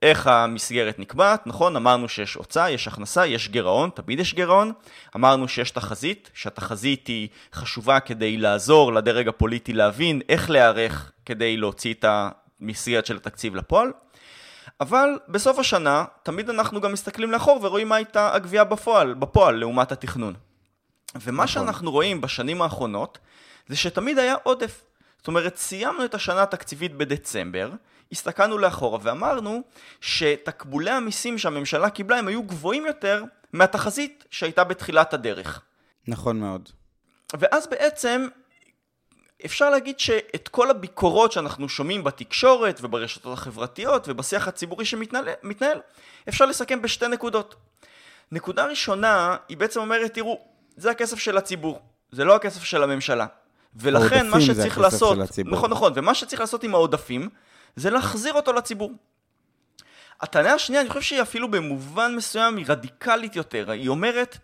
איך 0.03 0.27
המסגרת 0.27 0.99
נקבעת, 0.99 1.47
נכון? 1.47 1.77
אמרנו 1.77 2.09
שיש 2.09 2.35
הוצאה, 2.35 2.71
יש 2.71 2.89
הכנסה, 2.89 3.27
יש 3.27 3.49
גירעון, 3.49 3.91
תמיד 3.95 4.21
יש 4.21 4.35
גירעון. 4.35 4.73
אמרנו 5.17 5.49
שיש 5.49 5.71
תחזית, 5.71 6.31
שהתחזית 6.35 7.07
היא 7.07 7.29
חשובה 7.55 8.01
כדי 8.01 8.37
לעזור 8.37 8.93
לדרג 8.93 9.29
הפוליטי 9.29 9.73
להבין 9.73 10.21
איך 10.29 10.51
להיערך 10.51 11.13
כדי 11.27 11.57
להוציא 11.57 11.95
את 11.95 12.05
המסגרת 12.09 13.07
של 13.07 13.17
התקציב 13.17 13.57
לפועל. 13.57 13.93
אבל 14.81 15.19
בסוף 15.29 15.59
השנה, 15.59 16.05
תמיד 16.23 16.51
אנחנו 16.51 16.81
גם 16.81 16.93
מסתכלים 16.93 17.33
לאחור 17.33 17.59
ורואים 17.63 17.89
מה 17.89 17.97
הייתה 17.97 18.35
הגבייה 18.35 18.65
בפועל, 18.65 19.15
בפועל 19.15 19.55
לעומת 19.55 19.93
התכנון. 19.93 20.35
ומה 21.15 21.45
נכון. 21.45 21.47
שאנחנו 21.47 21.91
רואים 21.91 22.21
בשנים 22.21 22.63
האחרונות, 22.63 23.19
זה 23.67 23.77
שתמיד 23.77 24.19
היה 24.19 24.35
עודף. 24.43 24.83
זאת 25.19 25.29
אומרת, 25.29 25.57
סיימנו 25.57 26.05
את 26.05 26.15
השנה 26.15 26.43
התקציבית 26.43 26.95
בדצמבר, 26.95 27.71
הסתכלנו 28.13 28.59
לאחורה 28.59 28.99
ואמרנו 29.03 29.63
שתקבולי 30.01 30.91
המיסים 30.91 31.39
שהממשלה 31.39 31.91
קיבלה 31.91 32.19
הם 32.19 32.29
היו 32.29 32.43
גבוהים 32.43 32.87
יותר 32.87 33.25
מהתחזית 33.53 34.25
שהייתה 34.31 34.65
בתחילת 34.65 35.15
הדרך. 35.15 35.63
נכון 36.09 36.41
מאוד. 36.41 36.69
ואז 37.39 37.67
בעצם 37.67 38.29
אפשר 39.45 39.71
להגיד 39.71 40.01
שאת 40.01 40.49
כל 40.49 40.71
הביקורות 40.71 41.33
שאנחנו 41.33 41.69
שומעים 41.69 42.05
בתקשורת 42.05 42.81
וברשתות 42.83 43.39
החברתיות 43.39 44.09
ובשיח 44.09 44.49
הציבורי 44.49 44.85
שמתנהל, 44.85 45.81
אפשר 46.29 46.47
לסכם 46.47 46.83
בשתי 46.83 47.09
נקודות. 47.09 47.55
נקודה 48.33 48.67
ראשונה, 48.67 49.37
היא 49.49 49.57
בעצם 49.57 49.81
אומרת, 49.81 50.15
תראו, 50.15 50.41
זה 50.77 50.91
הכסף 50.91 51.19
של 51.19 51.37
הציבור, 51.37 51.81
זה 52.13 52.25
לא 52.25 52.37
הכסף 52.37 52.63
של 52.65 52.83
הממשלה. 52.83 53.27
ולכן 53.77 54.29
מה 54.29 54.41
שצריך 54.41 54.79
לעשות, 54.79 55.19
נכון 55.45 55.71
נכון, 55.71 55.93
ומה 55.95 56.15
שצריך 56.15 56.41
לעשות 56.41 56.65
עם 56.65 56.75
העודפים, 56.75 57.29
זה 57.77 57.91
להחזיר 57.91 58.33
אותו 58.33 58.53
לציבור. 58.53 58.93
הטענה 60.21 60.53
השנייה, 60.53 60.83
אני 60.83 60.89
חושב 60.89 61.03
שהיא 61.03 61.23
אפילו 61.23 61.51
במובן 61.51 62.15
מסוים 62.17 62.57
היא 62.57 62.65
רדיקלית 62.69 63.37
יותר. 63.37 63.71
היא 63.71 63.89
אומרת, 63.89 64.39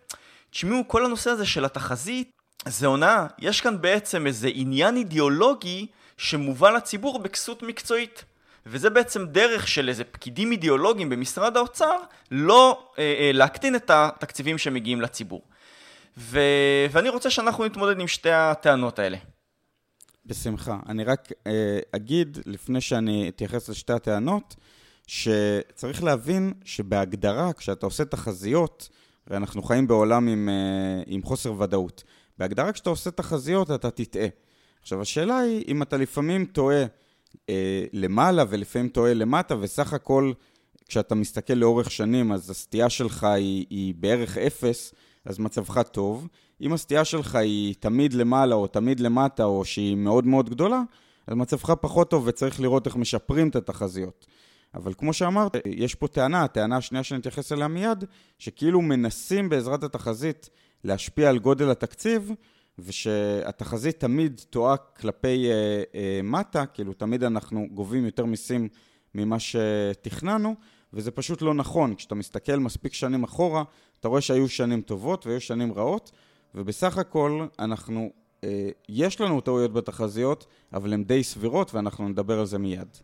תשמעו, 0.49 0.87
כל 0.87 1.05
הנושא 1.05 1.29
הזה 1.29 1.45
של 1.45 1.65
התחזית, 1.65 2.31
זה 2.67 2.87
הונאה. 2.87 3.25
יש 3.39 3.61
כאן 3.61 3.81
בעצם 3.81 4.27
איזה 4.27 4.49
עניין 4.53 4.95
אידיאולוגי 4.95 5.87
שמובא 6.17 6.69
לציבור 6.69 7.19
בכסות 7.19 7.63
מקצועית. 7.63 8.23
וזה 8.65 8.89
בעצם 8.89 9.25
דרך 9.25 9.67
של 9.67 9.89
איזה 9.89 10.03
פקידים 10.03 10.51
אידיאולוגיים 10.51 11.09
במשרד 11.09 11.57
האוצר 11.57 11.97
לא 12.31 12.89
אה, 12.99 13.03
אה, 13.19 13.31
להקטין 13.33 13.75
את 13.75 13.89
התקציבים 13.89 14.57
שמגיעים 14.57 15.01
לציבור. 15.01 15.41
ו... 16.17 16.39
ואני 16.91 17.09
רוצה 17.09 17.29
שאנחנו 17.29 17.65
נתמודד 17.65 17.99
עם 17.99 18.07
שתי 18.07 18.31
הטענות 18.31 18.99
האלה. 18.99 19.17
בשמחה. 20.25 20.79
אני 20.89 21.03
רק 21.03 21.31
אה, 21.47 21.79
אגיד, 21.91 22.37
לפני 22.45 22.81
שאני 22.81 23.29
אתייחס 23.29 23.69
לשתי 23.69 23.93
הטענות, 23.93 24.55
שצריך 25.07 26.03
להבין 26.03 26.53
שבהגדרה, 26.63 27.53
כשאתה 27.53 27.85
עושה 27.85 28.05
תחזיות, 28.05 28.89
הרי 29.27 29.37
אנחנו 29.37 29.63
חיים 29.63 29.87
בעולם 29.87 30.27
עם, 30.27 30.49
אה, 30.49 31.03
עם 31.07 31.23
חוסר 31.23 31.61
ודאות. 31.61 32.03
בהגדרה, 32.37 32.71
כשאתה 32.71 32.89
עושה 32.89 33.11
תחזיות, 33.11 33.71
אתה 33.71 33.91
תטעה. 33.91 34.27
עכשיו, 34.81 35.01
השאלה 35.01 35.39
היא, 35.39 35.63
אם 35.67 35.81
אתה 35.81 35.97
לפעמים 35.97 36.45
טועה 36.45 36.85
אה, 37.49 37.85
למעלה 37.93 38.43
ולפעמים 38.49 38.89
טועה 38.89 39.13
למטה, 39.13 39.55
וסך 39.59 39.93
הכל, 39.93 40.31
כשאתה 40.87 41.15
מסתכל 41.15 41.53
לאורך 41.53 41.91
שנים, 41.91 42.31
אז 42.31 42.49
הסטייה 42.49 42.89
שלך 42.89 43.23
היא, 43.23 43.65
היא 43.69 43.93
בערך 43.97 44.37
אפס, 44.37 44.93
אז 45.25 45.39
מצבך 45.39 45.81
טוב. 45.91 46.27
אם 46.61 46.73
הסטייה 46.73 47.05
שלך 47.05 47.35
היא 47.35 47.75
תמיד 47.79 48.13
למעלה 48.13 48.55
או 48.55 48.67
תמיד 48.67 48.99
למטה, 48.99 49.43
או 49.43 49.65
שהיא 49.65 49.95
מאוד 49.95 50.25
מאוד 50.25 50.49
גדולה, 50.49 50.81
אז 51.27 51.35
מצבך 51.35 51.69
פחות 51.81 52.09
טוב 52.09 52.23
וצריך 52.27 52.61
לראות 52.61 52.87
איך 52.87 52.95
משפרים 52.95 53.49
את 53.49 53.55
התחזיות. 53.55 54.25
אבל 54.75 54.93
כמו 54.97 55.13
שאמרת, 55.13 55.55
יש 55.65 55.95
פה 55.95 56.07
טענה, 56.07 56.43
הטענה 56.43 56.77
השנייה 56.77 57.03
שאני 57.03 57.19
אתייחס 57.19 57.51
אליה 57.51 57.67
מיד, 57.67 58.03
שכאילו 58.39 58.81
מנסים 58.81 59.49
בעזרת 59.49 59.83
התחזית 59.83 60.49
להשפיע 60.83 61.29
על 61.29 61.39
גודל 61.39 61.69
התקציב, 61.71 62.31
ושהתחזית 62.79 63.99
תמיד 63.99 64.41
טועה 64.49 64.77
כלפי 64.77 65.49
אה, 65.51 65.83
אה, 65.95 66.19
מטה, 66.23 66.65
כאילו 66.65 66.93
תמיד 66.93 67.23
אנחנו 67.23 67.67
גובים 67.73 68.05
יותר 68.05 68.25
מיסים 68.25 68.67
ממה 69.15 69.37
שתכננו, 69.39 70.55
וזה 70.95 71.11
פשוט 71.11 71.41
לא 71.41 71.53
נכון. 71.53 71.95
כשאתה 71.95 72.15
מסתכל 72.15 72.55
מספיק 72.55 72.93
שנים 72.93 73.23
אחורה, 73.23 73.63
אתה 73.99 74.07
רואה 74.07 74.21
שהיו 74.21 74.49
שנים 74.49 74.81
טובות 74.81 75.27
והיו 75.27 75.41
שנים 75.41 75.73
רעות, 75.73 76.11
ובסך 76.55 76.97
הכל 76.97 77.45
אנחנו, 77.59 78.11
אה, 78.43 78.69
יש 78.89 79.21
לנו 79.21 79.41
טעויות 79.41 79.73
בתחזיות, 79.73 80.45
אבל 80.73 80.93
הן 80.93 81.03
די 81.03 81.23
סבירות, 81.23 81.73
ואנחנו 81.73 82.09
נדבר 82.09 82.39
על 82.39 82.45
זה 82.45 82.57
מיד. 82.57 82.97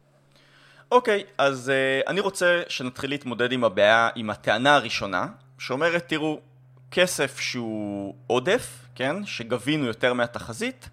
אוקיי, 0.91 1.19
okay, 1.21 1.31
אז 1.37 1.71
uh, 1.71 2.09
אני 2.09 2.19
רוצה 2.19 2.61
שנתחיל 2.67 3.09
להתמודד 3.09 3.51
עם 3.51 3.63
הבעיה, 3.63 4.09
עם 4.15 4.29
הטענה 4.29 4.75
הראשונה, 4.75 5.27
שאומרת, 5.59 6.09
תראו, 6.09 6.39
כסף 6.91 7.39
שהוא 7.39 8.15
עודף, 8.27 8.85
כן, 8.95 9.25
שגבינו 9.25 9.85
יותר 9.85 10.13
מהתחזית, 10.13 10.89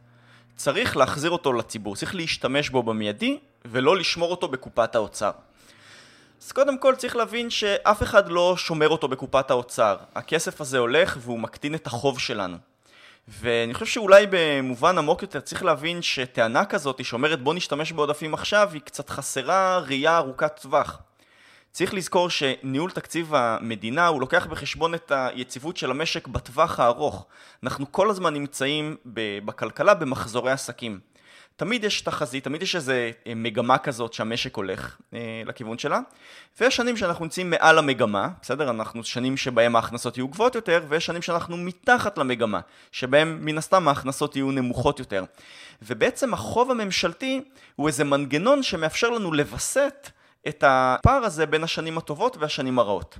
צריך 0.56 0.96
להחזיר 0.96 1.30
אותו 1.30 1.52
לציבור, 1.52 1.96
צריך 1.96 2.14
להשתמש 2.14 2.70
בו 2.70 2.82
במיידי 2.82 3.38
ולא 3.64 3.96
לשמור 3.96 4.30
אותו 4.30 4.48
בקופת 4.48 4.94
האוצר. 4.94 5.30
אז 6.42 6.52
קודם 6.52 6.78
כל 6.78 6.94
צריך 6.94 7.16
להבין 7.16 7.50
שאף 7.50 8.02
אחד 8.02 8.28
לא 8.28 8.54
שומר 8.56 8.88
אותו 8.88 9.08
בקופת 9.08 9.50
האוצר. 9.50 9.96
הכסף 10.14 10.60
הזה 10.60 10.78
הולך 10.78 11.18
והוא 11.20 11.38
מקטין 11.38 11.74
את 11.74 11.86
החוב 11.86 12.18
שלנו. 12.18 12.56
ואני 13.28 13.74
חושב 13.74 13.86
שאולי 13.86 14.26
במובן 14.30 14.98
עמוק 14.98 15.22
יותר 15.22 15.40
צריך 15.40 15.64
להבין 15.64 16.02
שטענה 16.02 16.64
כזאת 16.64 17.04
שאומרת 17.04 17.42
בוא 17.42 17.54
נשתמש 17.54 17.92
בעודפים 17.92 18.34
עכשיו 18.34 18.70
היא 18.72 18.80
קצת 18.80 19.10
חסרה 19.10 19.78
ראייה 19.78 20.16
ארוכת 20.16 20.60
טווח. 20.62 21.02
צריך 21.72 21.94
לזכור 21.94 22.30
שניהול 22.30 22.90
תקציב 22.90 23.34
המדינה 23.34 24.06
הוא 24.06 24.20
לוקח 24.20 24.46
בחשבון 24.46 24.94
את 24.94 25.12
היציבות 25.14 25.76
של 25.76 25.90
המשק 25.90 26.28
בטווח 26.28 26.80
הארוך. 26.80 27.26
אנחנו 27.62 27.92
כל 27.92 28.10
הזמן 28.10 28.34
נמצאים 28.34 28.96
בכלכלה 29.44 29.94
במחזורי 29.94 30.52
עסקים. 30.52 31.00
תמיד 31.58 31.84
יש 31.84 32.00
תחזית, 32.00 32.44
תמיד 32.44 32.62
יש 32.62 32.76
איזו 32.76 32.92
אה, 32.92 33.32
מגמה 33.36 33.78
כזאת 33.78 34.12
שהמשק 34.12 34.56
הולך 34.56 34.96
אה, 35.14 35.42
לכיוון 35.46 35.78
שלה, 35.78 36.00
ויש 36.60 36.76
שנים 36.76 36.96
שאנחנו 36.96 37.24
נמצאים 37.24 37.50
מעל 37.50 37.78
המגמה, 37.78 38.28
בסדר? 38.42 38.70
אנחנו 38.70 39.04
שנים 39.04 39.36
שבהם 39.36 39.76
ההכנסות 39.76 40.16
יהיו 40.16 40.28
גבוהות 40.28 40.54
יותר, 40.54 40.84
ויש 40.88 41.06
שנים 41.06 41.22
שאנחנו 41.22 41.56
מתחת 41.56 42.18
למגמה, 42.18 42.60
שבהם 42.92 43.38
מן 43.40 43.58
הסתם 43.58 43.88
ההכנסות 43.88 44.36
יהיו 44.36 44.50
נמוכות 44.50 44.98
יותר. 44.98 45.24
ובעצם 45.82 46.34
החוב 46.34 46.70
הממשלתי 46.70 47.40
הוא 47.76 47.88
איזה 47.88 48.04
מנגנון 48.04 48.62
שמאפשר 48.62 49.10
לנו 49.10 49.32
לווסת 49.32 50.10
את 50.48 50.64
הפער 50.66 51.24
הזה 51.24 51.46
בין 51.46 51.64
השנים 51.64 51.98
הטובות 51.98 52.36
והשנים 52.36 52.78
הרעות. 52.78 53.18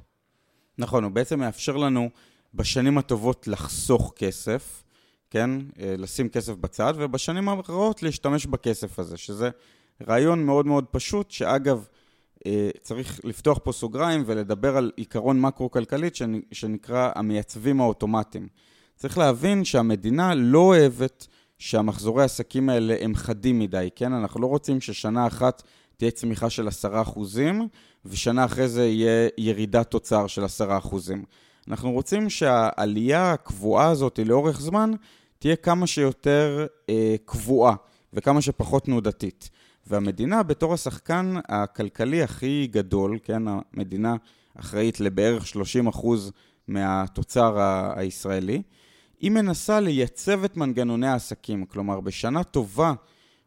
נכון, 0.79 1.05
הוא 1.05 1.13
בעצם 1.13 1.41
מאפשר 1.41 1.77
לנו 1.77 2.11
בשנים 2.55 2.99
הטובות 2.99 3.49
לחסוך 3.49 4.13
כסף, 4.17 4.83
כן? 5.31 5.51
אה, 5.81 5.95
לשים 5.99 6.29
כסף 6.29 6.55
בצד, 6.55 6.95
ובשנים 6.97 7.49
הרעות 7.49 8.03
להשתמש 8.03 8.47
בכסף 8.47 8.99
הזה, 8.99 9.17
שזה 9.17 9.51
רעיון 10.09 10.45
מאוד 10.45 10.67
מאוד 10.67 10.85
פשוט, 10.91 11.31
שאגב, 11.31 11.87
אה, 12.47 12.71
צריך 12.83 13.21
לפתוח 13.25 13.59
פה 13.65 13.73
סוגריים 13.73 14.23
ולדבר 14.27 14.77
על 14.77 14.93
עיקרון 14.97 15.41
מקרו-כלכלית 15.41 16.17
שנקרא 16.53 17.11
המייצבים 17.15 17.81
האוטומטיים. 17.81 18.49
צריך 18.97 19.19
להבין 19.19 19.65
שהמדינה 19.65 20.35
לא 20.35 20.59
אוהבת 20.59 21.27
שהמחזורי 21.59 22.23
העסקים 22.23 22.69
האלה 22.69 22.97
הם 23.01 23.15
חדים 23.15 23.59
מדי, 23.59 23.89
כן? 23.97 24.13
אנחנו 24.13 24.41
לא 24.41 24.47
רוצים 24.47 24.81
ששנה 24.81 25.27
אחת 25.27 25.63
תהיה 25.97 26.11
צמיחה 26.11 26.51
של 26.51 26.69
עשרה 26.69 27.03
אחוזים, 27.03 27.69
ושנה 28.05 28.45
אחרי 28.45 28.69
זה 28.69 28.87
יהיה 28.87 29.29
ירידת 29.39 29.91
תוצר 29.91 30.27
של 30.27 30.45
עשרה 30.45 30.79
אחוזים. 30.79 31.25
אנחנו 31.69 31.93
רוצים 31.93 32.31
שהעלייה 32.31 33.33
הקבועה 33.33 33.89
הזאת 33.89 34.19
לאורך 34.25 34.61
זמן 34.61 34.93
תהיה 35.39 35.57
כמה 35.57 35.87
שיותר 35.87 36.67
אה, 36.89 37.17
קבועה 37.25 37.75
וכמה 38.13 38.43
שפחות 38.43 38.85
תנודתית. 38.85 39.51
והמדינה 39.87 40.43
בתור 40.43 40.75
השחקן 40.75 41.35
הכלכלי 41.49 42.23
הכי 42.23 42.69
גדול, 42.71 43.19
כן, 43.23 43.43
המדינה 43.49 44.17
אחראית 44.55 45.01
לבערך 45.01 45.45
30% 45.93 46.07
מהתוצר 46.69 47.59
הישראלי, 47.97 48.63
היא 49.21 49.31
מנסה 49.31 49.81
לייצב 49.81 50.45
את 50.45 50.57
מנגנוני 50.57 51.09
העסקים. 51.09 51.65
כלומר, 51.65 52.01
בשנה 52.01 52.45
טובה 52.45 52.93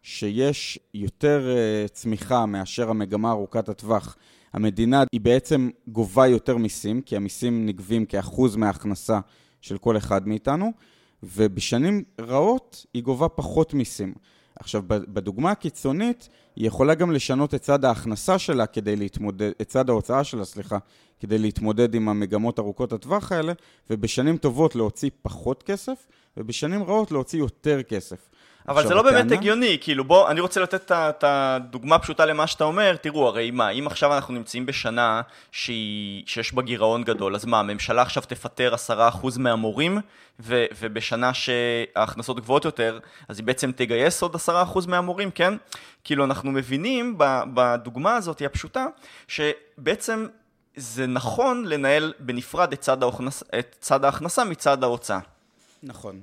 שיש 0.02 0.80
יותר 0.94 1.48
uh, 1.48 1.90
צמיחה 1.90 2.46
מאשר 2.46 2.90
המגמה 2.90 3.32
ארוכת 3.32 3.70
הטווח, 3.70 4.18
המדינה 4.54 5.04
היא 5.12 5.22
בעצם 5.22 5.70
גובה 5.88 6.28
יותר 6.28 6.58
מיסים, 6.58 7.02
כי 7.02 7.16
המיסים 7.16 7.66
נגבים 7.66 8.06
כאחוז 8.06 8.56
מההכנסה 8.56 9.20
של 9.62 9.78
כל 9.78 9.98
אחד 9.98 10.28
מאיתנו, 10.28 10.72
ובשנים 11.24 12.04
רעות 12.22 12.86
היא 12.94 13.04
גובה 13.04 13.30
פחות 13.30 13.74
מיסים. 13.74 14.14
עכשיו, 14.60 14.84
בדוגמה 14.88 15.52
הקיצונית, 15.52 16.30
היא 16.56 16.68
יכולה 16.68 16.96
גם 16.96 17.12
לשנות 17.12 17.54
את 17.54 17.62
צד 17.62 17.86
ההכנסה 17.86 18.40
שלה 18.40 18.66
כדי 18.66 18.96
להתמודד, 18.96 19.52
את 19.62 19.68
צד 19.68 19.90
ההוצאה 19.90 20.24
שלה, 20.24 20.46
סליחה, 20.46 20.78
כדי 21.20 21.38
להתמודד 21.38 21.96
עם 21.96 22.10
המגמות 22.10 22.60
ארוכות 22.60 22.94
הטווח 22.94 23.32
האלה, 23.32 23.54
ובשנים 23.90 24.38
טובות 24.38 24.76
להוציא 24.76 25.10
פחות 25.22 25.64
כסף, 25.64 26.08
ובשנים 26.38 26.84
רעות 26.84 27.12
להוציא 27.12 27.40
יותר 27.40 27.84
כסף. 27.84 28.30
אבל 28.68 28.88
זה 28.88 28.94
לא 28.94 29.00
הטענה... 29.00 29.18
באמת 29.18 29.32
הגיוני, 29.32 29.78
כאילו 29.82 30.04
בוא, 30.04 30.30
אני 30.30 30.40
רוצה 30.40 30.62
לתת 30.62 30.92
את 30.92 31.24
הדוגמה 31.24 32.00
פשוטה 32.00 32.26
למה 32.26 32.48
שאתה 32.48 32.64
אומר, 32.64 32.96
תראו, 32.96 33.28
הרי 33.28 33.52
מה, 33.52 33.70
אם 33.70 33.88
עכשיו 33.88 34.16
אנחנו 34.16 34.34
נמצאים 34.34 34.66
בשנה 34.66 35.22
שהיא, 35.52 36.24
שיש 36.26 36.54
בה 36.54 36.62
גירעון 36.62 37.04
גדול, 37.04 37.36
אז 37.36 37.46
מה, 37.46 37.60
הממשלה 37.60 38.02
עכשיו 38.02 38.24
תפטר 38.24 38.76
10% 38.90 39.28
מהמורים, 39.38 39.98
ו, 40.40 40.66
ובשנה 40.80 41.32
שההכנסות 41.34 42.40
גבוהות 42.40 42.66
יותר, 42.66 43.00
אז 43.28 43.40
היא 43.40 43.46
בעצם 43.46 43.72
תגייס 43.76 44.22
עוד 44.22 44.36
10% 44.36 44.88
מהמורים, 44.88 45.32
כן? 45.32 45.54
כאילו 46.04 46.24
אנחנו 46.24 46.52
מבינים 46.52 47.16
בדוגמה 47.54 48.16
הזאת 48.16 48.42
הפשוטה, 48.46 48.86
שבעצם 49.28 50.26
זה 50.76 51.08
נכון 51.08 51.66
לנהל 51.66 52.14
בנפרד 52.20 52.74
את 52.74 52.82
צד, 52.82 53.04
ההכנס, 53.04 53.44
את 53.60 53.76
צד 53.80 54.06
ההכנסה 54.06 54.44
מצד 54.44 54.84
ההוצאה. 54.84 55.20
נכון. 55.84 56.22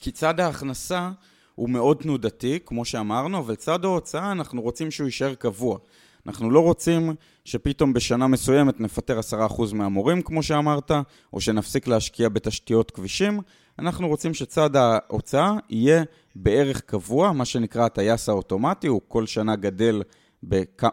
כי 0.00 0.10
צד 0.10 0.40
ההכנסה... 0.40 1.10
הוא 1.54 1.70
מאוד 1.70 1.96
תנודתי, 1.96 2.58
כמו 2.64 2.84
שאמרנו, 2.84 3.38
אבל 3.38 3.54
צד 3.54 3.84
ההוצאה 3.84 4.32
אנחנו 4.32 4.62
רוצים 4.62 4.90
שהוא 4.90 5.04
יישאר 5.04 5.34
קבוע. 5.34 5.78
אנחנו 6.26 6.50
לא 6.50 6.60
רוצים 6.60 7.14
שפתאום 7.44 7.92
בשנה 7.92 8.26
מסוימת 8.26 8.80
נפטר 8.80 9.20
10% 9.48 9.74
מהמורים, 9.74 10.22
כמו 10.22 10.42
שאמרת, 10.42 10.90
או 11.32 11.40
שנפסיק 11.40 11.86
להשקיע 11.86 12.28
בתשתיות 12.28 12.90
כבישים. 12.90 13.40
אנחנו 13.78 14.08
רוצים 14.08 14.34
שצד 14.34 14.76
ההוצאה 14.76 15.56
יהיה 15.70 16.04
בערך 16.36 16.80
קבוע, 16.80 17.32
מה 17.32 17.44
שנקרא 17.44 17.84
הטייס 17.84 18.28
האוטומטי, 18.28 18.86
הוא 18.86 19.00
כל 19.08 19.26
שנה 19.26 19.56
גדל 19.56 20.02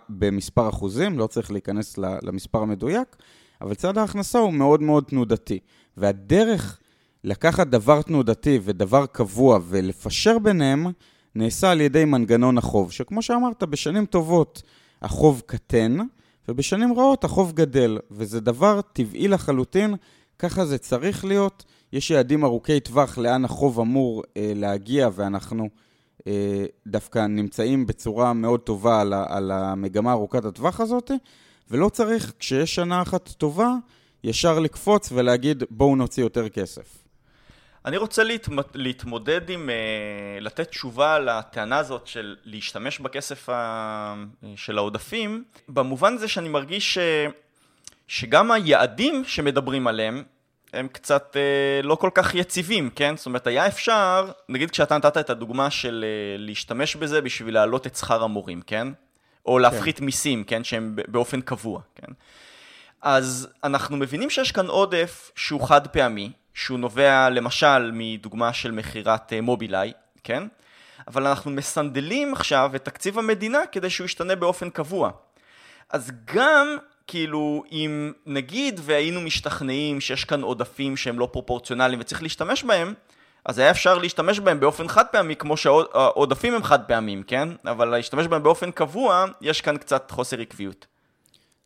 במספר 0.10 0.70
אחוזים, 0.70 1.20
לא 1.20 1.28
צריך 1.28 1.52
להיכנס 1.52 1.98
למספר 1.98 2.62
המדויק, 2.62 3.16
אבל 3.62 3.76
צד 3.76 3.98
ההכנסה 3.98 4.40
הוא 4.40 4.54
מאוד 4.54 4.82
מאוד 4.82 5.04
תנודתי. 5.04 5.60
והדרך 5.98 6.80
לקחת 7.24 7.68
דבר 7.68 8.02
תנודתי 8.02 8.60
ודבר 8.64 9.06
קבוע 9.06 9.60
ולפשר 9.64 10.40
ביניהם, 10.40 10.88
נעשה 11.36 11.72
על 11.72 11.82
ידי 11.82 12.06
מנגנון 12.06 12.58
החוב, 12.58 12.92
שכמו 12.92 13.22
שאמרת, 13.22 13.64
בשנים 13.64 14.06
טובות 14.06 14.62
החוב 15.02 15.42
קטן, 15.46 15.98
ובשנים 16.48 16.94
רעות 16.94 17.24
החוב 17.24 17.52
גדל, 17.52 17.98
וזה 18.12 18.40
דבר 18.40 18.82
טבעי 18.94 19.28
לחלוטין, 19.28 19.96
ככה 20.40 20.66
זה 20.66 20.78
צריך 20.78 21.26
להיות. 21.26 21.66
יש 21.94 22.12
יעדים 22.12 22.44
ארוכי 22.44 22.80
טווח 22.80 23.18
לאן 23.18 23.46
החוב 23.46 23.80
אמור 23.80 24.24
אה, 24.38 24.52
להגיע, 24.56 25.10
ואנחנו 25.14 25.70
אה, 26.28 26.66
דווקא 26.88 27.26
נמצאים 27.28 27.86
בצורה 27.86 28.34
מאוד 28.34 28.60
טובה 28.60 29.02
על, 29.02 29.14
על 29.14 29.52
המגמה 29.52 30.12
ארוכת 30.12 30.46
הטווח 30.46 30.82
הזאת, 30.82 31.12
ולא 31.72 31.90
צריך, 31.90 32.34
כשיש 32.40 32.76
שנה 32.76 33.02
אחת 33.02 33.30
טובה, 33.30 33.76
ישר 34.24 34.60
לקפוץ 34.60 35.12
ולהגיד 35.12 35.64
בואו 35.70 35.96
נוציא 35.96 36.24
יותר 36.24 36.50
כסף. 36.50 37.01
אני 37.86 37.98
רוצה 37.98 38.24
להתמודד 38.74 39.50
עם, 39.50 39.70
לתת 40.42 40.70
תשובה 40.70 41.20
לטענה 41.20 41.78
הזאת 41.78 42.08
של 42.08 42.36
להשתמש 42.44 43.00
בכסף 43.00 43.50
של 44.56 44.78
העודפים, 44.78 45.44
במובן 45.70 46.14
הזה 46.14 46.28
שאני 46.28 46.50
מרגיש 46.50 46.94
ש... 46.94 46.98
שגם 48.08 48.52
היעדים 48.52 49.24
שמדברים 49.26 49.88
עליהם 49.88 50.24
הם 50.74 50.88
קצת 50.88 51.38
אה, 51.38 51.82
לא 51.84 51.96
כל 51.96 52.10
כך 52.14 52.36
יציבים, 52.36 52.90
כן? 52.90 53.18
זאת 53.18 53.26
אומרת, 53.26 53.48
היה 53.48 53.68
אפשר, 53.68 54.32
נגיד 54.50 54.72
כשאתה 54.72 54.98
נתת 54.98 55.18
את 55.18 55.30
הדוגמה 55.30 55.70
של 55.70 56.06
אה, 56.08 56.38
להשתמש 56.38 56.96
בזה 56.96 57.22
בשביל 57.22 57.54
להעלות 57.54 57.88
את 57.88 57.96
שכר 57.96 58.24
המורים, 58.24 58.62
כן? 58.62 58.88
או 59.46 59.56
כן. 59.56 59.62
להפחית 59.62 60.00
כן. 60.00 60.06
מיסים, 60.06 60.44
כן? 60.44 60.64
שהם 60.64 60.96
באופן 61.08 61.42
קבוע, 61.42 61.82
כן? 61.96 62.14
אז 63.02 63.48
אנחנו 63.64 63.98
מבינים 63.98 64.30
שיש 64.30 64.52
כאן 64.52 64.68
עודף 64.68 65.32
שהוא 65.36 65.68
חד 65.68 65.88
פעמי, 65.88 66.32
שהוא 66.54 66.80
נובע 66.80 67.30
למשל 67.30 67.92
מדוגמה 67.94 68.54
של 68.54 68.72
מכירת 68.72 69.34
אה, 69.34 69.42
מובילאיי, 69.42 69.92
כן? 70.24 70.44
אבל 71.08 71.28
אנחנו 71.28 71.52
מסנדלים 71.52 72.34
עכשיו 72.34 72.72
את 72.76 72.86
תקציב 72.86 73.20
המדינה 73.20 73.60
כדי 73.72 73.90
שהוא 73.90 74.06
ישתנה 74.06 74.36
באופן 74.36 74.70
קבוע. 74.70 75.12
אז 75.90 76.12
גם 76.34 76.78
כאילו, 77.08 77.64
אם 77.72 78.12
נגיד 78.26 78.80
והיינו 78.84 79.22
משתכנעים 79.22 80.02
שיש 80.02 80.26
כאן 80.26 80.42
עודפים 80.42 80.98
שהם 80.98 81.20
לא 81.20 81.30
פרופורציונליים 81.32 82.00
וצריך 82.00 82.24
להשתמש 82.24 82.64
בהם, 82.64 82.94
אז 83.46 83.60
היה 83.60 83.72
אפשר 83.72 83.98
להשתמש 83.98 84.40
בהם 84.40 84.60
באופן 84.60 84.88
חד 84.88 85.06
פעמי, 85.12 85.36
כמו 85.36 85.58
שהעודפים 85.58 86.54
הם 86.54 86.64
חד 86.64 86.84
פעמים, 86.84 87.24
כן? 87.24 87.50
אבל 87.66 87.88
להשתמש 87.88 88.28
בהם 88.28 88.44
באופן 88.44 88.72
קבוע, 88.72 89.26
יש 89.42 89.62
כאן 89.62 89.78
קצת 89.78 90.12
חוסר 90.12 90.40
עקביות. 90.42 90.86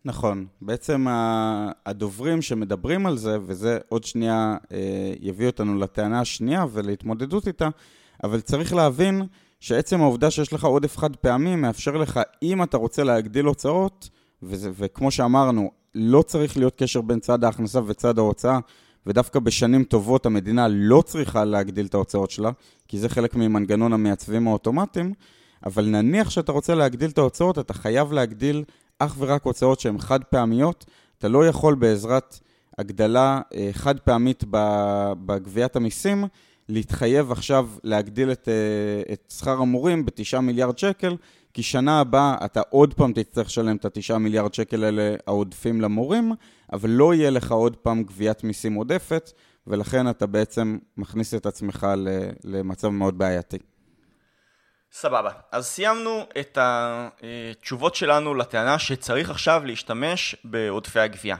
נכון. 0.06 0.46
בעצם 0.62 1.06
הדוברים 1.86 2.42
שמדברים 2.42 3.06
על 3.06 3.18
זה, 3.18 3.38
וזה 3.46 3.78
עוד 3.90 4.04
שנייה 4.04 4.58
אה, 4.72 5.14
יביא 5.20 5.48
אותנו 5.48 5.80
לטענה 5.80 6.20
השנייה 6.20 6.66
ולהתמודדות 6.72 7.48
איתה, 7.48 7.70
אבל 8.24 8.42
צריך 8.42 8.74
להבין 8.74 9.22
שעצם 9.60 10.02
העובדה 10.02 10.32
שיש 10.32 10.54
לך 10.54 10.64
עודף 10.64 10.98
חד 10.98 11.16
פעמי 11.16 11.56
מאפשר 11.56 11.98
לך, 11.98 12.20
אם 12.44 12.64
אתה 12.64 12.78
רוצה 12.78 13.04
להגדיל 13.04 13.46
הוצאות, 13.46 14.10
וזה, 14.44 14.72
וכמו 14.74 15.12
שאמרנו, 15.12 15.72
לא 15.96 16.22
צריך 16.22 16.58
להיות 16.58 16.76
קשר 16.76 17.02
בין 17.02 17.20
צד 17.20 17.44
ההכנסה 17.44 17.80
וצד 17.86 18.18
ההוצאה, 18.18 18.60
ודווקא 19.06 19.40
בשנים 19.40 19.84
טובות 19.84 20.26
המדינה 20.26 20.68
לא 20.68 21.02
צריכה 21.06 21.46
להגדיל 21.46 21.86
את 21.86 21.94
ההוצאות 21.94 22.32
שלה, 22.32 22.52
כי 22.88 23.00
זה 23.00 23.10
חלק 23.10 23.36
ממנגנון 23.36 23.94
המייצבים 23.94 24.48
האוטומטיים, 24.48 25.14
אבל 25.66 25.86
נניח 25.86 26.30
שאתה 26.30 26.52
רוצה 26.52 26.76
להגדיל 26.76 27.10
את 27.10 27.18
ההוצאות, 27.18 27.60
אתה 27.60 27.74
חייב 27.74 28.12
להגדיל 28.12 28.64
אך 29.00 29.16
ורק 29.20 29.44
הוצאות 29.44 29.80
שהן 29.80 29.98
חד 29.98 30.24
פעמיות, 30.24 30.86
אתה 31.18 31.28
לא 31.28 31.48
יכול 31.48 31.76
בעזרת 31.76 32.40
הגדלה 32.78 33.42
אה, 33.56 33.70
חד 33.72 34.00
פעמית 34.00 34.44
בגביית 35.26 35.76
המיסים, 35.76 36.26
להתחייב 36.70 37.32
עכשיו 37.32 37.70
להגדיל 37.84 38.32
את, 38.32 38.50
אה, 38.50 39.14
את 39.14 39.34
שכר 39.38 39.62
המורים 39.62 40.06
ב-9 40.06 40.40
מיליארד 40.40 40.78
שקל, 40.78 41.16
כי 41.54 41.64
שנה 41.64 42.00
הבאה 42.00 42.36
אתה 42.46 42.62
עוד 42.70 42.94
פעם 42.94 43.14
תצטרך 43.14 43.48
לשלם 43.48 43.76
את 43.76 43.86
ה-9 43.86 44.18
מיליארד 44.18 44.54
שקל 44.54 44.84
האלה 44.84 45.16
העודפים 45.28 45.82
למורים, 45.82 46.32
אבל 46.74 46.90
לא 46.90 47.14
יהיה 47.14 47.30
לך 47.30 47.52
עוד 47.52 47.76
פעם 47.76 48.04
גביית 48.04 48.44
מיסים 48.44 48.74
עודפת, 48.74 49.32
ולכן 49.68 50.10
אתה 50.10 50.26
בעצם 50.26 50.78
מכניס 50.98 51.34
את 51.34 51.46
עצמך 51.46 51.88
למצב 52.44 52.90
מאוד 52.90 53.18
בעייתי. 53.18 53.58
סבבה. 54.96 55.32
אז 55.52 55.66
סיימנו 55.68 56.28
את 56.40 56.58
התשובות 56.62 57.96
שלנו 57.96 58.36
לטענה 58.36 58.80
שצריך 58.80 59.30
עכשיו 59.30 59.62
להשתמש 59.66 60.36
בעודפי 60.44 61.00
הגבייה. 61.00 61.36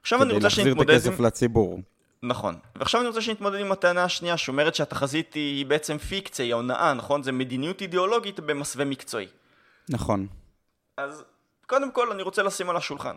עכשיו 0.00 0.22
אני 0.22 0.32
רוצה 0.32 0.50
שנתמודד. 0.50 0.82
כדי 0.82 0.92
להחזיר 0.92 1.12
את 1.12 1.14
הכסף 1.14 1.26
לציבור. 1.26 1.80
נכון. 2.22 2.58
ועכשיו 2.76 3.00
אני 3.00 3.08
רוצה 3.08 3.20
שנתמודד 3.20 3.60
עם 3.60 3.72
הטענה 3.72 4.04
השנייה 4.04 4.36
שאומרת 4.36 4.74
שהתחזית 4.74 5.34
היא 5.34 5.66
בעצם 5.66 5.98
פיקציה, 5.98 6.44
היא 6.44 6.54
הונאה, 6.54 6.94
נכון? 6.94 7.22
זה 7.22 7.32
מדיניות 7.32 7.80
אידיאולוגית 7.80 8.40
במסווה 8.40 8.84
מקצועי. 8.84 9.26
נכון. 9.88 10.26
אז 10.96 11.24
קודם 11.66 11.92
כל 11.92 12.12
אני 12.12 12.22
רוצה 12.22 12.42
לשים 12.42 12.70
על 12.70 12.76
השולחן. 12.76 13.14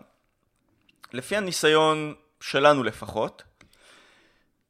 לפי 1.14 1.38
הניסיון 1.38 2.14
שלנו 2.40 2.84
לפחות, 2.84 3.44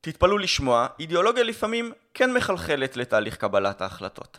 תתפלאו 0.01 0.37
לשמוע, 0.37 0.87
אידיאולוגיה 0.99 1.43
לפעמים 1.43 1.91
כן 2.13 2.33
מחלחלת 2.33 2.97
לתהליך 2.97 3.35
קבלת 3.37 3.81
ההחלטות. 3.81 4.37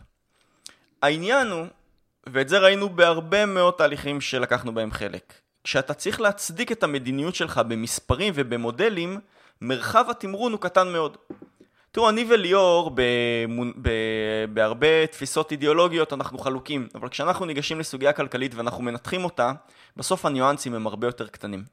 העניין 1.04 1.50
הוא, 1.50 1.66
ואת 2.26 2.48
זה 2.48 2.58
ראינו 2.58 2.88
בהרבה 2.88 3.46
מאוד 3.46 3.74
תהליכים 3.74 4.20
שלקחנו 4.20 4.74
בהם 4.74 4.92
חלק, 4.92 5.32
כשאתה 5.64 5.94
צריך 5.94 6.20
להצדיק 6.20 6.72
את 6.72 6.82
המדיניות 6.82 7.34
שלך 7.34 7.60
במספרים 7.68 8.32
ובמודלים, 8.36 9.20
מרחב 9.60 10.04
התמרון 10.10 10.52
הוא 10.52 10.60
קטן 10.60 10.92
מאוד. 10.92 11.16
תראו, 11.92 12.08
אני 12.08 12.26
וליאור, 12.28 12.90
במונ... 12.94 13.72
ב... 13.82 13.90
בהרבה 14.52 15.06
תפיסות 15.06 15.52
אידיאולוגיות 15.52 16.12
אנחנו 16.12 16.38
חלוקים, 16.38 16.88
אבל 16.94 17.08
כשאנחנו 17.08 17.46
ניגשים 17.46 17.80
לסוגיה 17.80 18.12
כלכלית 18.12 18.54
ואנחנו 18.54 18.82
מנתחים 18.82 19.24
אותה, 19.24 19.52
בסוף 19.96 20.24
הניואנסים 20.24 20.74
הם 20.74 20.86
הרבה 20.86 21.06
יותר 21.06 21.26
קטנים. 21.26 21.64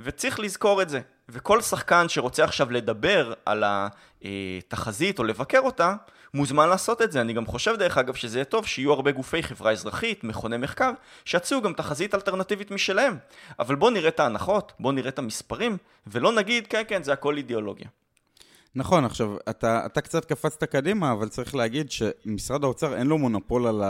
וצריך 0.00 0.40
לזכור 0.40 0.82
את 0.82 0.88
זה. 0.88 1.00
וכל 1.28 1.60
שחקן 1.60 2.08
שרוצה 2.08 2.44
עכשיו 2.44 2.70
לדבר 2.70 3.32
על 3.46 3.64
התחזית 3.66 5.18
או 5.18 5.24
לבקר 5.24 5.60
אותה, 5.60 5.94
מוזמן 6.34 6.68
לעשות 6.68 7.02
את 7.02 7.12
זה. 7.12 7.20
אני 7.20 7.32
גם 7.32 7.46
חושב 7.46 7.76
דרך 7.78 7.98
אגב 7.98 8.14
שזה 8.14 8.38
יהיה 8.38 8.44
טוב 8.44 8.66
שיהיו 8.66 8.92
הרבה 8.92 9.10
גופי 9.10 9.42
חברה 9.42 9.72
אזרחית, 9.72 10.24
מכוני 10.24 10.56
מחקר, 10.56 10.90
שיציעו 11.24 11.62
גם 11.62 11.72
תחזית 11.72 12.14
אלטרנטיבית 12.14 12.70
משלהם. 12.70 13.16
אבל 13.58 13.74
בואו 13.74 13.90
נראה 13.90 14.08
את 14.08 14.20
ההנחות, 14.20 14.72
בואו 14.80 14.92
נראה 14.92 15.08
את 15.08 15.18
המספרים, 15.18 15.76
ולא 16.06 16.32
נגיד 16.32 16.66
כן 16.66 16.82
כן 16.88 17.02
זה 17.02 17.12
הכל 17.12 17.36
אידיאולוגיה. 17.36 17.86
נכון, 18.74 19.04
עכשיו, 19.04 19.36
אתה, 19.50 19.86
אתה 19.86 20.00
קצת 20.00 20.24
קפצת 20.24 20.64
קדימה, 20.64 21.12
אבל 21.12 21.28
צריך 21.28 21.54
להגיד 21.54 21.90
שמשרד 21.90 22.64
האוצר 22.64 22.96
אין 22.96 23.06
לו 23.06 23.18
מונופול 23.18 23.66
על 23.66 23.82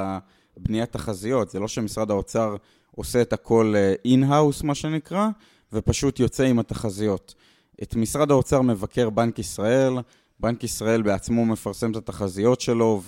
בניית 0.57 0.93
תחזיות. 0.93 1.51
זה 1.51 1.61
לא 1.61 1.69
שמשרד 1.69 2.11
האוצר 2.11 2.57
עושה 2.97 3.23
את 3.23 3.33
הכל 3.33 3.75
in-house, 4.05 4.63
מה 4.63 4.75
שנקרא, 4.75 5.29
ופשוט 5.73 6.21
יוצא 6.21 6.45
עם 6.45 6.59
התחזיות. 6.59 7.35
את 7.83 7.95
משרד 7.95 8.31
האוצר 8.31 8.61
מבקר 8.61 9.11
בנק 9.11 9.39
ישראל, 9.39 9.93
בנק 10.41 10.65
ישראל 10.65 11.03
בעצמו 11.03 11.47
מפרסם 11.47 11.91
את 11.91 11.97
התחזיות 11.97 12.61
שלו 12.61 13.03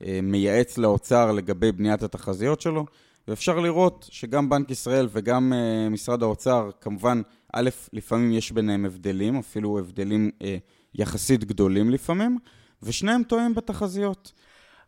ומייעץ 0.00 0.78
לאוצר 0.78 1.32
לגבי 1.32 1.72
בניית 1.72 2.02
התחזיות 2.02 2.60
שלו, 2.60 2.86
ואפשר 3.28 3.60
לראות 3.60 4.06
שגם 4.10 4.48
בנק 4.48 4.70
ישראל 4.70 5.08
וגם 5.10 5.52
אה, 5.52 5.88
משרד 5.88 6.22
האוצר, 6.22 6.70
כמובן, 6.80 7.22
א', 7.52 7.70
לפעמים 7.92 8.32
יש 8.32 8.52
ביניהם 8.52 8.84
הבדלים, 8.84 9.38
אפילו 9.38 9.78
הבדלים 9.78 10.30
אה, 10.42 10.56
יחסית 10.94 11.44
גדולים 11.44 11.90
לפעמים, 11.90 12.38
ושניהם 12.82 13.22
טועים 13.22 13.54
בתחזיות. 13.54 14.32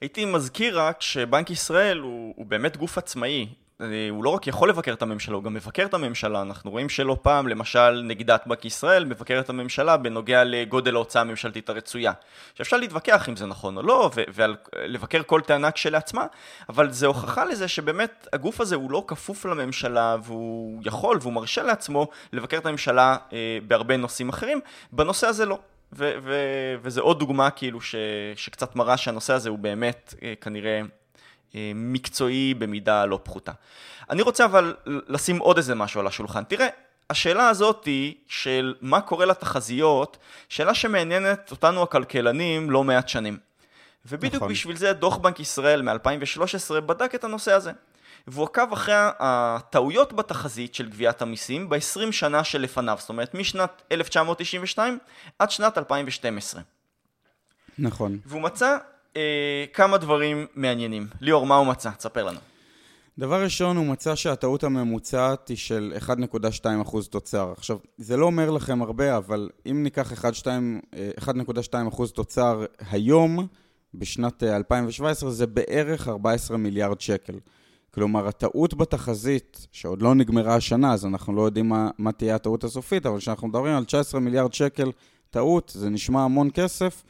הייתי 0.00 0.24
מזכיר 0.24 0.80
רק 0.80 1.02
שבנק 1.02 1.50
ישראל 1.50 1.98
הוא, 1.98 2.34
הוא 2.36 2.46
באמת 2.46 2.76
גוף 2.76 2.98
עצמאי. 2.98 3.48
הוא 4.10 4.24
לא 4.24 4.30
רק 4.30 4.46
יכול 4.46 4.68
לבקר 4.68 4.92
את 4.92 5.02
הממשלה, 5.02 5.34
הוא 5.34 5.44
גם 5.44 5.54
מבקר 5.54 5.84
את 5.84 5.94
הממשלה. 5.94 6.42
אנחנו 6.42 6.70
רואים 6.70 6.88
שלא 6.88 7.16
פעם, 7.22 7.48
למשל, 7.48 8.02
נגידת 8.04 8.46
בנק 8.46 8.64
ישראל 8.64 9.04
מבקרת 9.04 9.44
את 9.44 9.50
הממשלה 9.50 9.96
בנוגע 9.96 10.44
לגודל 10.44 10.94
ההוצאה 10.94 11.22
הממשלתית 11.22 11.68
הרצויה. 11.68 12.12
שאפשר 12.54 12.76
להתווכח 12.76 13.28
אם 13.28 13.36
זה 13.36 13.46
נכון 13.46 13.76
או 13.76 13.82
לא, 13.82 14.10
ולבקר 14.34 15.22
כל 15.22 15.40
טענה 15.40 15.70
כשלעצמה, 15.70 16.26
אבל 16.68 16.90
זה 16.90 17.06
הוכחה 17.06 17.44
לזה 17.44 17.68
שבאמת 17.68 18.28
הגוף 18.32 18.60
הזה 18.60 18.76
הוא 18.76 18.90
לא 18.90 19.04
כפוף 19.06 19.44
לממשלה, 19.44 20.16
והוא 20.22 20.82
יכול 20.84 21.18
והוא 21.20 21.32
מרשה 21.32 21.62
לעצמו 21.62 22.08
לבקר 22.32 22.58
את 22.58 22.66
הממשלה 22.66 23.16
אה, 23.32 23.58
בהרבה 23.66 23.96
נושאים 23.96 24.28
אחרים. 24.28 24.60
בנושא 24.92 25.26
הזה 25.26 25.46
לא. 25.46 25.58
וזה 26.82 27.00
עוד 27.00 27.18
דוגמה 27.18 27.50
כאילו 27.50 27.80
ש- 27.80 27.94
שקצת 28.36 28.76
מראה 28.76 28.96
שהנושא 28.96 29.32
הזה 29.32 29.48
הוא 29.48 29.58
באמת 29.58 30.14
אה, 30.22 30.32
כנראה 30.40 30.80
אה, 30.80 30.82
מקצועי 31.74 32.54
במידה 32.54 33.04
לא 33.04 33.20
פחותה. 33.22 33.52
אני 34.10 34.22
רוצה 34.22 34.44
אבל 34.44 34.74
לשים 34.86 35.38
עוד 35.38 35.56
איזה 35.56 35.74
משהו 35.74 36.00
על 36.00 36.06
השולחן. 36.06 36.44
תראה, 36.44 36.68
השאלה 37.10 37.48
הזאת 37.48 37.84
היא 37.84 38.14
של 38.28 38.74
מה 38.80 39.00
קורה 39.00 39.26
לתחזיות, 39.26 40.18
שאלה 40.48 40.74
שמעניינת 40.74 41.50
אותנו 41.50 41.82
הכלכלנים 41.82 42.70
לא 42.70 42.84
מעט 42.84 43.08
שנים. 43.08 43.38
ובדיוק 44.06 44.34
נכון. 44.34 44.48
בשביל 44.48 44.76
זה 44.76 44.92
דוח 44.92 45.16
בנק 45.16 45.40
ישראל 45.40 45.82
מ-2013 45.82 46.80
בדק 46.80 47.14
את 47.14 47.24
הנושא 47.24 47.52
הזה. 47.52 47.72
והוא 48.26 48.44
עקב 48.44 48.72
אחרי 48.72 48.94
הטעויות 48.96 50.12
בתחזית 50.12 50.74
של 50.74 50.88
גביית 50.88 51.22
המיסים 51.22 51.68
ב-20 51.68 52.12
שנה 52.12 52.44
שלפניו, 52.44 52.96
זאת 53.00 53.08
אומרת 53.08 53.34
משנת 53.34 53.82
1992 53.92 54.98
עד 55.38 55.50
שנת 55.50 55.78
2012. 55.78 56.62
נכון. 57.78 58.18
והוא 58.26 58.42
מצא 58.42 58.76
אה, 59.16 59.64
כמה 59.72 59.98
דברים 59.98 60.46
מעניינים. 60.54 61.06
ליאור, 61.20 61.46
מה 61.46 61.56
הוא 61.56 61.66
מצא? 61.66 61.90
תספר 61.90 62.24
לנו. 62.24 62.38
דבר 63.18 63.42
ראשון, 63.42 63.76
הוא 63.76 63.86
מצא 63.86 64.14
שהטעות 64.14 64.64
הממוצעת 64.64 65.48
היא 65.48 65.56
של 65.56 65.92
1.2% 65.98 67.08
תוצר. 67.10 67.52
עכשיו, 67.56 67.78
זה 67.98 68.16
לא 68.16 68.26
אומר 68.26 68.50
לכם 68.50 68.82
הרבה, 68.82 69.16
אבל 69.16 69.48
אם 69.70 69.82
ניקח 69.82 70.12
1.2% 70.12 72.10
תוצר 72.14 72.64
היום, 72.90 73.46
בשנת 73.94 74.42
2017, 74.42 75.28
אה, 75.28 75.34
זה 75.34 75.46
בערך 75.46 76.08
14 76.08 76.56
מיליארד 76.56 77.00
שקל. 77.00 77.34
כלומר, 77.94 78.28
הטעות 78.28 78.74
בתחזית, 78.74 79.66
שעוד 79.72 80.02
לא 80.02 80.14
נגמרה 80.14 80.54
השנה, 80.54 80.92
אז 80.92 81.06
אנחנו 81.06 81.32
לא 81.32 81.42
יודעים 81.42 81.68
מה, 81.68 81.90
מה 81.98 82.12
תהיה 82.12 82.34
הטעות 82.34 82.64
הסופית, 82.64 83.06
אבל 83.06 83.18
כשאנחנו 83.18 83.48
מדברים 83.48 83.74
על 83.74 83.84
19 83.84 84.20
מיליארד 84.20 84.54
שקל 84.54 84.90
טעות, 85.30 85.72
זה 85.74 85.90
נשמע 85.90 86.22
המון 86.22 86.48
כסף. 86.54 87.02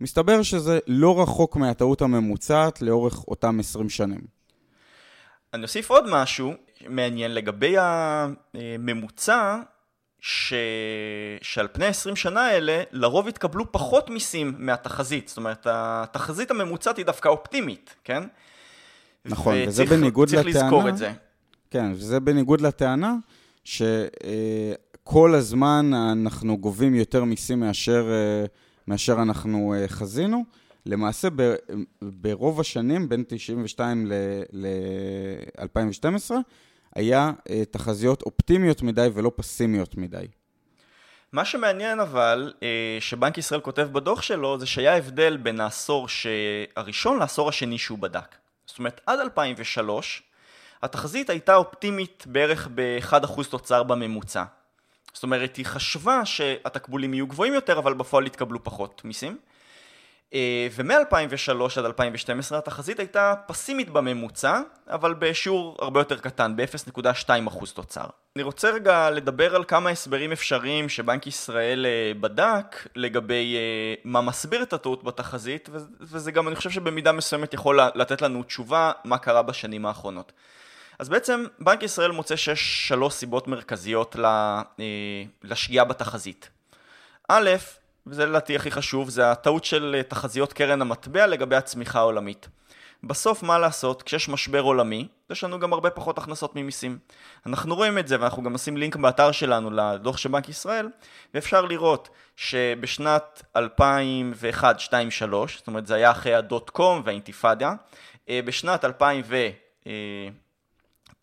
מסתבר 0.00 0.42
שזה 0.42 0.78
לא 0.86 1.22
רחוק 1.22 1.56
מהטעות 1.56 2.02
הממוצעת 2.02 2.82
לאורך 2.82 3.24
אותם 3.28 3.60
20 3.60 3.88
שנים. 3.88 4.20
אני 5.54 5.62
אוסיף 5.62 5.90
עוד 5.90 6.04
משהו 6.08 6.52
מעניין 6.88 7.34
לגבי 7.34 7.74
הממוצע, 7.78 9.56
ש... 10.20 10.54
שעל 11.42 11.68
פני 11.72 11.86
20 11.86 12.16
שנה 12.16 12.46
האלה, 12.46 12.82
לרוב 12.92 13.28
התקבלו 13.28 13.72
פחות 13.72 14.10
מיסים 14.10 14.54
מהתחזית. 14.58 15.28
זאת 15.28 15.36
אומרת, 15.36 15.66
התחזית 15.70 16.50
הממוצעת 16.50 16.96
היא 16.96 17.06
דווקא 17.06 17.28
אופטימית, 17.28 17.94
כן? 18.04 18.22
נכון, 19.24 19.54
וזה 19.66 19.84
בניגוד 19.84 20.30
לטענה... 20.30 20.52
צריך 20.52 20.64
לזכור 20.64 20.88
את 20.88 20.96
זה. 20.96 21.12
כן, 21.70 21.92
וזה 21.92 22.20
בניגוד 22.20 22.60
לטענה 22.60 23.14
שכל 23.64 25.34
הזמן 25.34 25.90
אנחנו 25.94 26.58
גובים 26.58 26.94
יותר 26.94 27.24
מיסים 27.24 27.60
מאשר, 27.60 28.06
מאשר 28.88 29.22
אנחנו 29.22 29.74
חזינו. 29.86 30.44
למעשה 30.86 31.28
ברוב 32.02 32.60
השנים, 32.60 33.08
בין 33.08 33.24
92 33.28 34.06
ל-2012, 34.52 36.34
היה 36.94 37.32
תחזיות 37.70 38.22
אופטימיות 38.22 38.82
מדי 38.82 39.08
ולא 39.14 39.32
פסימיות 39.36 39.96
מדי. 39.96 40.26
מה 41.32 41.44
שמעניין 41.44 42.00
אבל, 42.00 42.52
שבנק 43.00 43.38
ישראל 43.38 43.60
כותב 43.60 43.88
בדוח 43.92 44.22
שלו, 44.22 44.58
זה 44.58 44.66
שהיה 44.66 44.96
הבדל 44.96 45.36
בין 45.36 45.60
העשור 45.60 46.06
הראשון 46.76 47.18
לעשור 47.18 47.48
השני 47.48 47.78
שהוא 47.78 47.98
בדק. 47.98 48.34
זאת 48.66 48.78
אומרת, 48.78 49.00
עד 49.06 49.18
2003, 49.20 50.22
התחזית 50.82 51.30
הייתה 51.30 51.54
אופטימית 51.54 52.24
בערך 52.26 52.68
ב-1% 52.74 53.44
תוצר 53.50 53.82
בממוצע. 53.82 54.44
זאת 55.16 55.22
אומרת, 55.22 55.56
היא 55.56 55.66
חשבה 55.66 56.24
שהתקבולים 56.24 57.14
יהיו 57.14 57.26
גבוהים 57.26 57.54
יותר, 57.54 57.78
אבל 57.78 57.94
בפועל 57.94 58.26
יתקבלו 58.26 58.64
פחות 58.64 59.02
מיסים. 59.04 59.36
אה, 60.34 60.68
ומ-2003 60.74 61.78
עד 61.78 61.84
2012 61.84 62.58
התחזית 62.58 62.98
הייתה 62.98 63.34
פסימית 63.46 63.90
בממוצע, 63.90 64.60
אבל 64.88 65.14
בשיעור 65.14 65.76
הרבה 65.80 66.00
יותר 66.00 66.18
קטן, 66.18 66.56
ב-0.2% 66.56 67.72
תוצר. 67.74 68.04
אני 68.36 68.42
רוצה 68.42 68.70
רגע 68.70 69.10
לדבר 69.10 69.56
על 69.56 69.64
כמה 69.64 69.90
הסברים 69.90 70.32
אפשריים 70.32 70.88
שבנק 70.88 71.26
ישראל 71.26 71.86
אה, 71.86 72.12
בדק 72.20 72.88
לגבי 72.94 73.56
אה, 73.56 73.94
מה 74.04 74.20
מסביר 74.20 74.62
את 74.62 74.72
הטעות 74.72 75.04
בתחזית, 75.04 75.68
וזה 76.00 76.32
גם, 76.32 76.48
אני 76.48 76.56
חושב 76.56 76.70
שבמידה 76.70 77.12
מסוימת 77.12 77.54
יכול 77.54 77.80
לתת 77.94 78.22
לנו 78.22 78.42
תשובה 78.42 78.92
מה 79.04 79.18
קרה 79.18 79.42
בשנים 79.42 79.86
האחרונות. 79.86 80.32
אז 80.98 81.08
בעצם 81.08 81.44
בנק 81.58 81.82
ישראל 81.82 82.10
מוצא 82.10 82.36
שיש 82.36 82.88
שלוש 82.88 83.14
סיבות 83.14 83.48
מרכזיות 83.48 84.16
לשגיאה 85.42 85.84
בתחזית. 85.84 86.50
א', 87.28 87.50
וזה 88.06 88.26
לדעתי 88.26 88.56
הכי 88.56 88.70
חשוב, 88.70 89.08
זה 89.08 89.30
הטעות 89.30 89.64
של 89.64 89.94
אה, 89.98 90.02
תחזיות 90.02 90.52
קרן 90.52 90.82
המטבע 90.82 91.26
לגבי 91.26 91.56
הצמיחה 91.56 91.98
העולמית. 91.98 92.48
בסוף 93.02 93.42
מה 93.42 93.58
לעשות, 93.58 94.02
כשיש 94.02 94.28
משבר 94.28 94.60
עולמי, 94.60 95.08
יש 95.30 95.44
לנו 95.44 95.58
גם 95.58 95.72
הרבה 95.72 95.90
פחות 95.90 96.18
הכנסות 96.18 96.56
ממיסים. 96.56 96.98
אנחנו 97.46 97.74
רואים 97.74 97.98
את 97.98 98.08
זה 98.08 98.20
ואנחנו 98.20 98.42
גם 98.42 98.52
נשים 98.52 98.76
לינק 98.76 98.96
באתר 98.96 99.32
שלנו 99.32 99.70
לדוח 99.70 100.16
של 100.16 100.28
בנק 100.28 100.48
ישראל, 100.48 100.88
ואפשר 101.34 101.64
לראות 101.64 102.08
שבשנת 102.36 103.42
2001-2003, 103.56 103.60
זאת 105.56 105.66
אומרת 105.66 105.86
זה 105.86 105.94
היה 105.94 106.10
אחרי 106.10 106.34
הדוט 106.34 106.70
קום 106.70 107.02
והאינתיפאדה, 107.04 107.72
אה, 108.28 108.40
בשנת 108.44 108.84
2000 108.84 109.22
ו... 109.26 109.36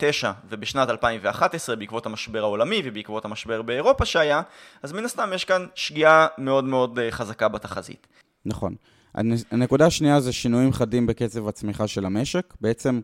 2009 0.01 0.31
ובשנת 0.49 0.89
2011 0.89 1.75
בעקבות 1.75 2.05
המשבר 2.05 2.39
העולמי 2.39 2.81
ובעקבות 2.85 3.25
המשבר 3.25 3.61
באירופה 3.61 4.05
שהיה, 4.05 4.41
אז 4.83 4.91
מן 4.91 5.05
הסתם 5.05 5.29
יש 5.35 5.45
כאן 5.45 5.65
שגיאה 5.75 6.27
מאוד 6.37 6.63
מאוד 6.63 6.99
אה, 6.99 7.11
חזקה 7.11 7.47
בתחזית. 7.47 8.07
נכון. 8.45 8.75
הנקודה 9.51 9.85
השנייה 9.85 10.19
זה 10.19 10.33
שינויים 10.33 10.73
חדים 10.73 11.07
בקצב 11.07 11.47
הצמיחה 11.47 11.87
של 11.87 12.05
המשק. 12.05 12.53
בעצם 12.61 13.01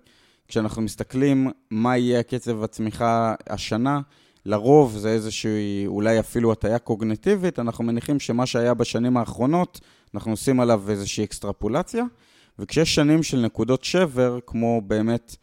כשאנחנו 0.47 0.81
מסתכלים 0.81 1.51
מה 1.71 1.97
יהיה 1.97 2.23
קצב 2.23 2.63
הצמיחה 2.63 3.35
השנה, 3.49 3.99
לרוב 4.45 4.97
זה 4.97 5.09
איזושהי 5.09 5.87
אולי 5.87 6.19
אפילו 6.19 6.51
הטיה 6.51 6.79
קוגנטיבית, 6.79 7.59
אנחנו 7.59 7.83
מניחים 7.83 8.19
שמה 8.19 8.45
שהיה 8.45 8.73
בשנים 8.73 9.17
האחרונות, 9.17 9.79
אנחנו 10.13 10.31
עושים 10.31 10.59
עליו 10.59 10.89
איזושהי 10.89 11.23
אקסטרפולציה, 11.23 12.03
וכשיש 12.59 12.95
שנים 12.95 13.23
של 13.23 13.37
נקודות 13.37 13.83
שבר, 13.83 14.39
כמו 14.45 14.81
באמת 14.81 15.35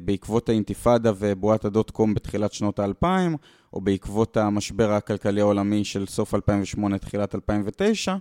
בעקבות 0.00 0.48
האינתיפאדה 0.48 1.12
ובועת 1.18 1.64
הדוט 1.64 1.90
קום 1.90 2.14
בתחילת 2.14 2.52
שנות 2.52 2.78
האלפיים, 2.78 3.36
או 3.72 3.80
בעקבות 3.80 4.36
המשבר 4.36 4.92
הכלכלי 4.92 5.40
העולמי 5.40 5.84
של 5.84 6.06
סוף 6.06 6.34
2008, 6.34 6.98
תחילת 6.98 7.34
2009, 7.34 8.14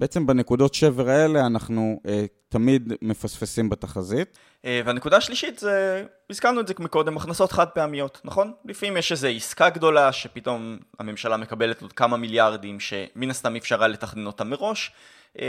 בעצם 0.00 0.26
בנקודות 0.26 0.74
שבר 0.74 1.08
האלה 1.08 1.46
אנחנו 1.46 2.00
uh, 2.04 2.08
תמיד 2.48 2.92
מפספסים 3.02 3.68
בתחזית. 3.68 4.38
Uh, 4.62 4.66
והנקודה 4.84 5.16
השלישית 5.16 5.58
זה, 5.58 6.04
הזכרנו 6.30 6.60
את 6.60 6.68
זה 6.68 6.74
מקודם, 6.78 7.16
הכנסות 7.16 7.52
חד 7.52 7.66
פעמיות, 7.66 8.20
נכון? 8.24 8.52
לפעמים 8.64 8.96
יש 8.96 9.12
איזו 9.12 9.28
עסקה 9.28 9.70
גדולה 9.70 10.12
שפתאום 10.12 10.78
הממשלה 10.98 11.36
מקבלת 11.36 11.82
עוד 11.82 11.92
כמה 11.92 12.16
מיליארדים 12.16 12.80
שמן 12.80 13.30
הסתם 13.30 13.56
אפשר 13.56 13.80
היה 13.80 13.88
לתכנן 13.88 14.26
אותם 14.26 14.50
מראש, 14.50 14.92
uh, 15.36 15.40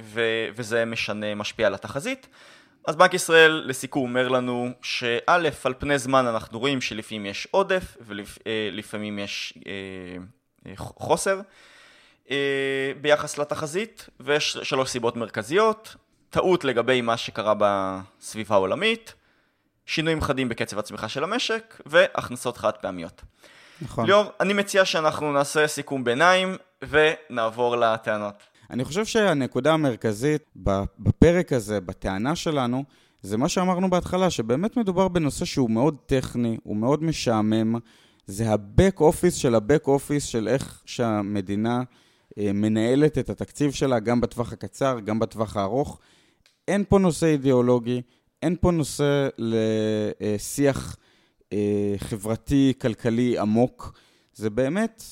ו- 0.00 0.46
וזה 0.56 0.84
משנה, 0.84 1.34
משפיע 1.34 1.66
על 1.66 1.74
התחזית. 1.74 2.26
אז 2.88 2.96
בנק 2.96 3.14
ישראל 3.14 3.62
לסיכום 3.66 4.02
אומר 4.02 4.28
לנו 4.28 4.70
שא' 4.82 5.36
על 5.64 5.74
פני 5.78 5.98
זמן 5.98 6.26
אנחנו 6.26 6.58
רואים 6.58 6.80
שלפעמים 6.80 7.26
יש 7.26 7.48
עודף 7.50 7.96
ולפעמים 8.00 9.18
יש 9.18 9.54
אה, 9.66 9.72
אה, 10.66 10.72
חוסר 10.76 11.40
אה, 12.30 12.92
ביחס 13.00 13.38
לתחזית 13.38 14.08
ויש 14.20 14.56
שלוש 14.62 14.90
סיבות 14.90 15.16
מרכזיות 15.16 15.96
טעות 16.30 16.64
לגבי 16.64 17.00
מה 17.00 17.16
שקרה 17.16 17.54
בסביבה 17.58 18.54
העולמית 18.54 19.14
שינויים 19.86 20.20
חדים 20.20 20.48
בקצב 20.48 20.78
הצמיחה 20.78 21.08
של 21.08 21.24
המשק 21.24 21.80
והכנסות 21.86 22.56
חד 22.56 22.72
פעמיות. 22.72 23.22
נכון. 23.82 24.06
ליאור, 24.06 24.32
אני 24.40 24.52
מציע 24.52 24.84
שאנחנו 24.84 25.32
נעשה 25.32 25.66
סיכום 25.66 26.04
ביניים 26.04 26.56
ונעבור 26.82 27.76
לטענות. 27.76 28.42
אני 28.70 28.84
חושב 28.84 29.04
שהנקודה 29.04 29.74
המרכזית 29.74 30.42
בפרק 30.98 31.52
הזה, 31.52 31.80
בטענה 31.80 32.36
שלנו, 32.36 32.84
זה 33.22 33.36
מה 33.36 33.48
שאמרנו 33.48 33.90
בהתחלה, 33.90 34.30
שבאמת 34.30 34.76
מדובר 34.76 35.08
בנושא 35.08 35.44
שהוא 35.44 35.70
מאוד 35.70 35.96
טכני, 36.06 36.58
הוא 36.62 36.76
מאוד 36.76 37.04
משעמם. 37.04 37.78
זה 38.26 38.50
ה-back 38.50 39.00
office 39.00 39.34
של 39.34 39.54
ה-back 39.54 39.86
office 39.86 40.20
של 40.20 40.48
איך 40.48 40.82
שהמדינה 40.86 41.82
אה, 42.38 42.52
מנהלת 42.52 43.18
את 43.18 43.30
התקציב 43.30 43.72
שלה, 43.72 43.98
גם 43.98 44.20
בטווח 44.20 44.52
הקצר, 44.52 45.00
גם 45.00 45.18
בטווח 45.18 45.56
הארוך. 45.56 45.98
אין 46.68 46.84
פה 46.88 46.98
נושא 46.98 47.26
אידיאולוגי, 47.26 48.02
אין 48.42 48.56
פה 48.60 48.70
נושא 48.70 49.28
לשיח 49.38 50.96
אה, 51.52 51.94
חברתי, 51.98 52.72
כלכלי 52.80 53.38
עמוק. 53.38 53.98
זה 54.34 54.50
באמת 54.50 55.02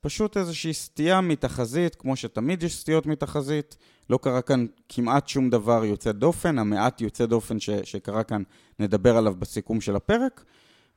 פשוט 0.00 0.36
איזושהי 0.36 0.74
סטייה 0.74 1.20
מתחזית, 1.20 1.94
כמו 1.94 2.16
שתמיד 2.16 2.62
יש 2.62 2.76
סטיות 2.76 3.06
מתחזית. 3.06 3.76
לא 4.10 4.18
קרה 4.22 4.42
כאן 4.42 4.66
כמעט 4.88 5.28
שום 5.28 5.50
דבר 5.50 5.84
יוצא 5.84 6.12
דופן, 6.12 6.58
המעט 6.58 7.00
יוצא 7.00 7.26
דופן 7.26 7.60
ש, 7.60 7.70
שקרה 7.70 8.22
כאן, 8.22 8.42
נדבר 8.78 9.16
עליו 9.16 9.34
בסיכום 9.38 9.80
של 9.80 9.96
הפרק. 9.96 10.44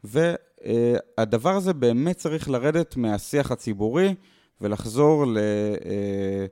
והדבר 0.04 1.50
הזה 1.50 1.74
באמת 1.74 2.18
צריך 2.18 2.50
לרדת 2.50 2.98
מהשיח 2.98 3.52
הציבורי 3.52 4.16
ולחזור 4.62 5.28
ל, 5.28 5.38
אה, 5.38 6.46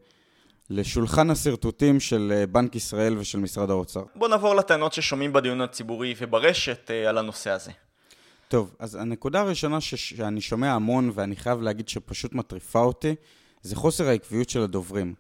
לשולחן 0.70 1.30
השרטוטים 1.30 2.00
של 2.00 2.44
בנק 2.52 2.76
ישראל 2.76 3.18
ושל 3.18 3.40
משרד 3.40 3.70
האוצר. 3.70 4.04
בואו 4.16 4.30
נעבור 4.30 4.56
לטענות 4.56 4.94
ששומעים 4.94 5.34
בדיון 5.34 5.62
הציבורי 5.62 6.16
וברשת 6.18 6.92
אה, 6.92 7.10
על 7.10 7.18
הנושא 7.18 7.50
הזה. 7.50 7.72
טוב, 8.52 8.76
אז 8.80 8.96
הנקודה 8.96 9.42
הראשונה 9.42 9.82
ש- 9.82 9.96
שאני 9.96 10.42
שומע 10.42 10.74
המון, 10.74 11.12
ואני 11.14 11.36
חייב 11.36 11.62
להגיד 11.62 11.90
שפשוט 11.90 12.34
מטריפה 12.34 12.80
אותי, 12.80 13.16
זה 13.62 13.76
חוסר 13.76 14.08
העקביות 14.08 14.50
של 14.50 14.62
הדוברים. 14.62 15.14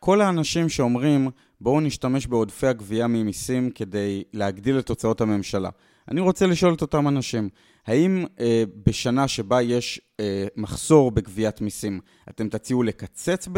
כל 0.00 0.20
האנשים 0.20 0.68
שאומרים, 0.68 1.30
בואו 1.60 1.80
נשתמש 1.80 2.26
בעודפי 2.26 2.66
הגבייה 2.66 3.06
ממיסים 3.06 3.70
כדי 3.70 4.22
להגדיל 4.32 4.78
את 4.78 4.88
הוצאות 4.88 5.20
הממשלה. 5.20 5.70
אני 6.08 6.20
רוצה 6.20 6.46
לשאול 6.46 6.74
את 6.74 6.82
אותם 6.82 7.08
אנשים, 7.08 7.48
האם 7.86 8.24
אה, 8.40 8.64
בשנה 8.86 9.28
שבה 9.28 9.62
יש 9.62 10.00
אה, 10.20 10.46
מחסור 10.56 11.10
בגביית 11.10 11.60
מיסים, 11.60 12.00
אתם 12.28 12.48
תציעו 12.48 12.82
לקצץ 12.82 13.48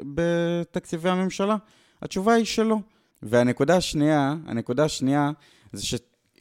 בתקציבי 0.00 1.08
הממשלה? 1.08 1.56
התשובה 2.02 2.32
היא 2.34 2.44
שלא. 2.44 2.76
והנקודה 3.22 3.76
השנייה, 3.76 4.34
הנקודה 4.46 4.84
השנייה, 4.84 5.30
זה 5.72 5.86
ש... 5.86 5.94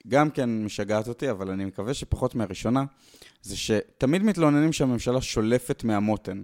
גם 0.10 0.30
כן 0.30 0.63
משגעת 0.65 1.08
אותי, 1.08 1.32
אבל 1.32 1.52
אני 1.52 1.65
מקווה 1.65 1.93
שפחות 1.93 2.36
מהראשונה, 2.36 2.84
זה 3.41 3.58
שתמיד 3.58 4.24
מתלוננים 4.24 4.74
שהממשלה 4.74 5.22
שולפת 5.22 5.84
מהמותן. 5.84 6.41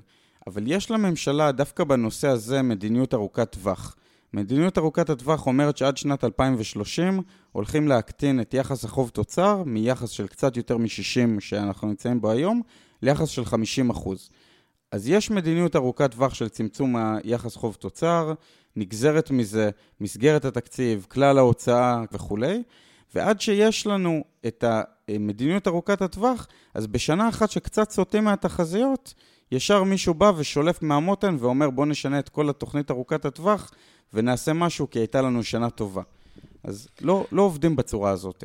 אבל 0.47 0.63
יש 0.67 0.91
לממשלה, 0.91 1.51
דווקא 1.51 1.84
בנושא 1.84 2.28
הזה, 2.28 2.62
מדיניות 2.62 3.13
ארוכת 3.13 3.51
טווח. 3.51 3.95
מדיניות 4.34 4.78
ארוכת 4.78 5.10
הטווח 5.10 5.47
אומרת 5.47 5.78
שעד 5.78 5.97
שנת 5.97 6.23
2030 6.23 7.21
הולכים 7.51 7.88
להקטין 7.88 8.41
את 8.41 8.54
יחס 8.54 8.86
החוב 8.86 9.10
תוצר 9.10 9.63
מיחס 9.65 10.10
של 10.10 10.28
קצת 10.28 10.58
יותר 10.58 10.78
מ-60 10.78 11.39
שאנחנו 11.39 11.88
נמצאים 11.88 12.21
בו 12.21 12.32
היום, 12.32 12.62
ליחס 13.01 13.30
של 13.30 13.45
50 13.45 13.89
אחוז. 13.89 14.30
אז 14.91 15.10
יש 15.10 15.32
מדיניות 15.32 15.75
ארוכת 15.75 16.12
טווח 16.12 16.34
של 16.34 16.49
צמצום 16.49 16.95
היחס 16.95 17.56
חוב 17.56 17.75
תוצר, 17.80 18.34
נגזרת 18.75 19.32
מזה 19.32 19.69
מסגרת 20.01 20.45
התקציב, 20.45 21.06
כלל 21.10 21.38
ההוצאה 21.38 22.04
וכולי, 22.12 22.63
ועד 23.15 23.41
שיש 23.41 23.88
לנו 23.88 24.23
את 24.47 24.63
המדיניות 24.67 25.67
ארוכת 25.67 26.01
הטווח, 26.01 26.47
אז 26.73 26.88
בשנה 26.88 27.30
אחת 27.30 27.51
שקצת 27.51 27.91
סוטים 27.91 28.23
מהתחזיות, 28.23 29.13
ישר 29.51 29.84
מישהו 29.84 30.13
בא 30.13 30.32
ושולף 30.38 30.82
מהמותן 30.82 31.38
ואומר 31.39 31.69
בוא 31.69 31.86
נשנה 31.86 32.19
את 32.19 32.30
כל 32.30 32.49
התוכנית 32.49 32.91
ארוכת 32.91 33.25
הטווח 33.25 33.71
ונעשה 34.13 34.54
משהו 34.54 34.89
כי 34.89 34.99
הייתה 34.99 35.21
לנו 35.21 35.43
שנה 35.43 35.69
טובה. 35.69 36.01
אז 36.63 36.88
לא, 37.01 37.25
לא 37.32 37.41
עובדים 37.41 37.75
בצורה 37.75 38.12
הזאת. 38.12 38.43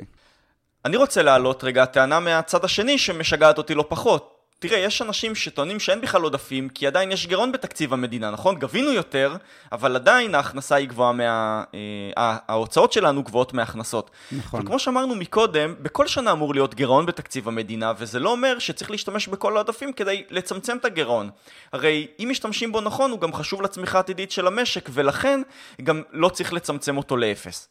אני 0.85 0.97
רוצה 0.97 1.23
להעלות 1.23 1.65
רגע 1.65 1.85
טענה 1.85 2.21
מהצד 2.21 2.65
השני 2.65 2.99
שמשגעת 2.99 3.59
אותי 3.59 3.75
לא 3.75 3.85
פחות. 3.89 4.40
תראה, 4.61 4.79
יש 4.79 5.03
אנשים 5.03 5.35
שטוענים 5.35 5.81
שאין 5.81 6.01
בכלל 6.01 6.23
עודפים, 6.23 6.69
כי 6.69 6.87
עדיין 6.87 7.13
יש 7.13 7.27
גירעון 7.27 7.53
בתקציב 7.53 7.93
המדינה, 7.93 8.31
נכון? 8.31 8.59
גבינו 8.59 8.93
יותר, 8.93 9.37
אבל 9.73 9.97
עדיין 9.97 10.35
ההכנסה 10.35 10.75
היא 10.75 10.89
גבוהה 10.89 11.13
מה... 11.13 11.65
אה, 11.75 12.37
ההוצאות 12.49 12.93
שלנו 12.93 13.23
גבוהות 13.23 13.55
מההכנסות. 13.55 14.11
נכון. 14.33 14.63
וכמו 14.63 14.79
שאמרנו 14.79 15.15
מקודם, 15.15 15.75
בכל 15.83 16.07
שנה 16.07 16.33
אמור 16.33 16.55
להיות 16.55 16.75
גירעון 16.75 17.07
בתקציב 17.07 17.49
המדינה, 17.49 17.93
וזה 17.99 18.19
לא 18.19 18.33
אומר 18.33 18.59
שצריך 18.59 18.91
להשתמש 18.91 19.29
בכל 19.29 19.57
העודפים 19.57 19.93
כדי 19.93 20.25
לצמצם 20.31 20.77
את 20.77 20.85
הגירעון. 20.85 21.31
הרי 21.73 22.07
אם 22.19 22.29
משתמשים 22.31 22.73
בו 22.73 22.81
נכון, 22.81 23.11
הוא 23.11 23.21
גם 23.21 23.33
חשוב 23.33 23.63
לצמיחה 23.63 23.99
העתידית 23.99 24.31
של 24.31 24.47
המשק, 24.47 24.89
ולכן 24.93 25.41
גם 25.83 26.03
לא 26.13 26.29
צריך 26.29 26.53
לצמצם 26.53 26.97
אותו 26.97 27.17
לאפס. 27.17 27.69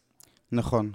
נכון. 0.51 0.91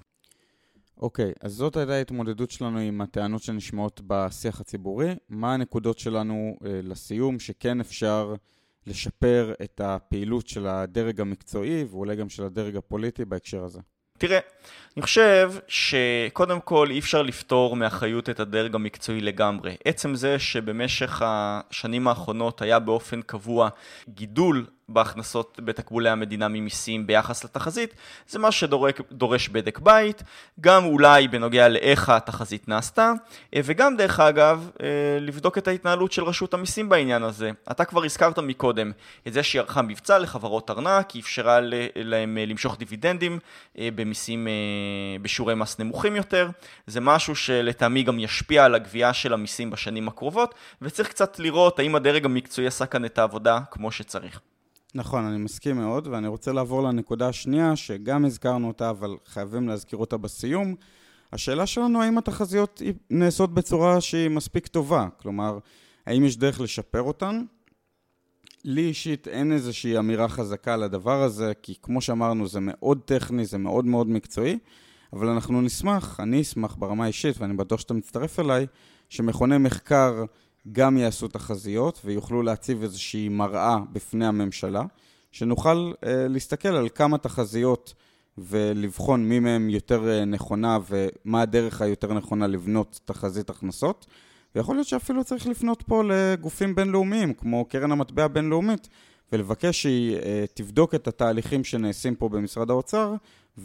אוקיי, 0.99 1.33
אז 1.41 1.53
זאת 1.53 1.77
הייתה 1.77 1.93
ההתמודדות 1.93 2.51
שלנו 2.51 2.79
עם 2.79 3.01
הטענות 3.01 3.43
שנשמעות 3.43 4.01
בשיח 4.07 4.61
הציבורי. 4.61 5.15
מה 5.29 5.55
הנקודות 5.55 5.99
שלנו 5.99 6.57
אה, 6.65 6.81
לסיום 6.83 7.39
שכן 7.39 7.81
אפשר 7.81 8.35
לשפר 8.87 9.53
את 9.63 9.81
הפעילות 9.85 10.49
של 10.49 10.67
הדרג 10.67 11.21
המקצועי 11.21 11.85
ואולי 11.85 12.17
גם 12.17 12.29
של 12.29 12.45
הדרג 12.45 12.77
הפוליטי 12.77 13.25
בהקשר 13.25 13.65
הזה? 13.65 13.81
תראה, 14.19 14.39
אני 14.97 15.03
חושב 15.03 15.53
שקודם 15.69 16.61
כל 16.61 16.91
אי 16.91 16.99
אפשר 16.99 17.23
לפתור 17.23 17.77
מאחריות 17.77 18.31
את 18.31 18.41
הדרג 18.41 18.75
המקצועי 18.75 19.21
לגמרי. 19.21 19.77
עצם 19.85 20.15
זה 20.15 20.39
שבמשך 20.39 21.23
השנים 21.25 22.09
האחרונות 22.09 22.63
היה 22.63 22.79
באופן 22.79 23.23
קבוע 23.23 23.69
גידול 24.09 24.67
בהכנסות 24.89 25.61
בתקבולי 25.65 26.11
המדינה 26.11 26.49
ממיסים 26.49 27.07
ביחס 27.07 27.45
לתחזית, 27.45 27.95
זה 28.29 28.39
מה 28.39 28.53
שדורש 28.53 29.49
בדק 29.49 29.79
בית, 29.79 30.23
גם 30.61 30.85
אולי 30.85 31.29
בנוגע 31.29 31.69
לאיך 31.69 32.09
התחזית 32.09 32.69
נעשתה, 32.69 33.13
אה, 33.55 33.61
וגם 33.65 33.97
דרך 33.97 34.21
אגב, 34.21 34.71
אה, 34.83 34.87
לבדוק 35.21 35.59
את 35.59 35.69
ההתנהלות 35.69 36.13
של 36.13 36.25
רשות 36.25 36.55
המיסים 36.55 36.89
בעניין 36.89 37.23
הזה. 37.23 37.51
אתה 37.71 37.85
כבר 37.85 38.05
הזכרת 38.05 38.39
מקודם 38.39 38.93
את 39.29 39.33
זה 39.33 39.43
שהיא 39.43 39.61
ערכה 39.61 39.83
מבצע 39.83 40.19
לחברות 40.19 40.71
ארנק, 40.71 41.11
היא 41.11 41.23
אפשרה 41.23 41.59
להם 41.95 42.39
אה, 42.39 42.47
למשוך 42.47 42.79
דיבידנדים 42.79 43.39
במיסים, 43.77 44.49
בשיעורי 45.23 45.55
מס 45.55 45.79
נמוכים 45.79 46.17
יותר, 46.17 46.51
זה 46.87 47.01
משהו 47.01 47.37
שלטעמי 47.37 48.03
גם 48.03 48.19
ישפיע 48.19 48.65
על 48.65 48.75
הגבייה 48.75 49.13
של 49.13 49.33
המיסים 49.33 49.71
בשנים 49.71 50.09
הקרובות, 50.09 50.55
וצריך 50.83 51.09
קצת 51.09 51.39
לראות 51.39 51.79
האם 51.79 51.95
הדרג 51.95 52.25
המקצועי 52.25 52.67
עשה 52.67 52.87
כאן 52.87 53.05
את 53.05 53.19
העבודה 53.19 53.61
כמו 53.71 53.91
שצריך. 53.91 54.41
נכון, 54.97 55.25
אני 55.25 55.39
מסכים 55.39 55.77
מאוד, 55.77 56.07
ואני 56.07 56.29
רוצה 56.29 56.53
לעבור 56.53 56.83
לנקודה 56.83 57.29
השנייה, 57.29 57.77
שגם 57.77 58.25
הזכרנו 58.25 58.69
אותה, 58.69 58.91
אבל 58.91 59.17
חייבים 59.27 59.69
להזכיר 59.69 59.99
אותה 59.99 60.17
בסיום. 60.17 60.75
השאלה 61.33 61.67
שלנו, 61.67 62.03
האם 62.03 62.19
התחזיות 62.19 62.83
נעשות 63.11 63.55
בצורה 63.55 64.01
שהיא 64.01 64.29
מספיק 64.29 64.67
טובה? 64.67 65.09
כלומר, 65.23 65.59
האם 66.07 66.25
יש 66.25 66.37
דרך 66.37 66.61
לשפר 66.61 67.03
אותן? 67.03 67.45
לי 68.65 68.83
אישית 68.83 69.29
אין 69.29 69.53
איזושהי 69.53 69.99
אמירה 69.99 70.29
חזקה 70.29 70.75
על 70.75 70.83
הדבר 70.83 71.23
הזה, 71.23 71.53
כי 71.63 71.75
כמו 71.83 72.01
שאמרנו, 72.01 72.47
זה 72.49 72.59
מאוד 72.63 73.01
טכני, 73.05 73.45
זה 73.45 73.59
מאוד 73.59 73.85
מאוד 73.85 74.09
מקצועי, 74.09 74.59
אבל 75.13 75.27
אנחנו 75.27 75.63
נשמח, 75.63 76.21
אני 76.21 76.41
אשמח 76.41 76.77
ברמה 76.79 77.05
האישית, 77.05 77.41
ואני 77.41 77.55
בטוח 77.55 77.81
שאתה 77.81 77.95
מצטרף 77.95 78.41
אליי, 78.41 78.67
שמכוני 79.09 79.59
מחקר 79.59 80.25
גם 80.73 80.97
יעשו 80.97 81.29
תחזיות 81.29 82.01
ויוכלו 82.05 82.43
להציב 82.43 82.83
איזושהי 82.83 83.29
מראה 83.29 83.77
בפני 83.93 84.27
הממשלה, 84.27 84.83
שנוכל 85.33 85.93
אה, 86.05 86.29
להסתכל 86.29 86.69
על 86.69 86.89
כמה 86.89 87.19
תחזיות 87.19 87.95
ולבחון 88.39 89.29
מי 89.29 89.39
מהן 89.41 89.71
יותר 89.71 90.09
אה, 90.09 90.25
נכונה 90.25 90.79
ומה 90.89 91.43
הדרך 91.43 91.81
היותר 91.81 92.13
נכונה 92.13 92.47
לבנות 92.47 93.01
תחזית 93.05 93.51
הכנסות. 93.51 94.07
ויכול 94.55 94.77
להיות 94.77 94.87
שאפילו 94.87 95.25
צריך 95.25 95.47
לפנות 95.47 95.83
פה 95.83 96.03
לגופים 96.05 96.75
בינלאומיים, 96.75 97.35
כמו 97.35 97.65
קרן 97.65 97.93
המטבע 97.93 98.25
הבינלאומית, 98.25 98.89
ולבקש 99.33 99.83
שהיא 99.83 100.17
אה, 100.17 100.45
תבדוק 100.55 100.95
את 100.95 101.09
התהליכים 101.09 101.65
שנעשים 101.65 102.15
פה 102.15 102.29
במשרד 102.29 102.71
האוצר, 102.71 103.15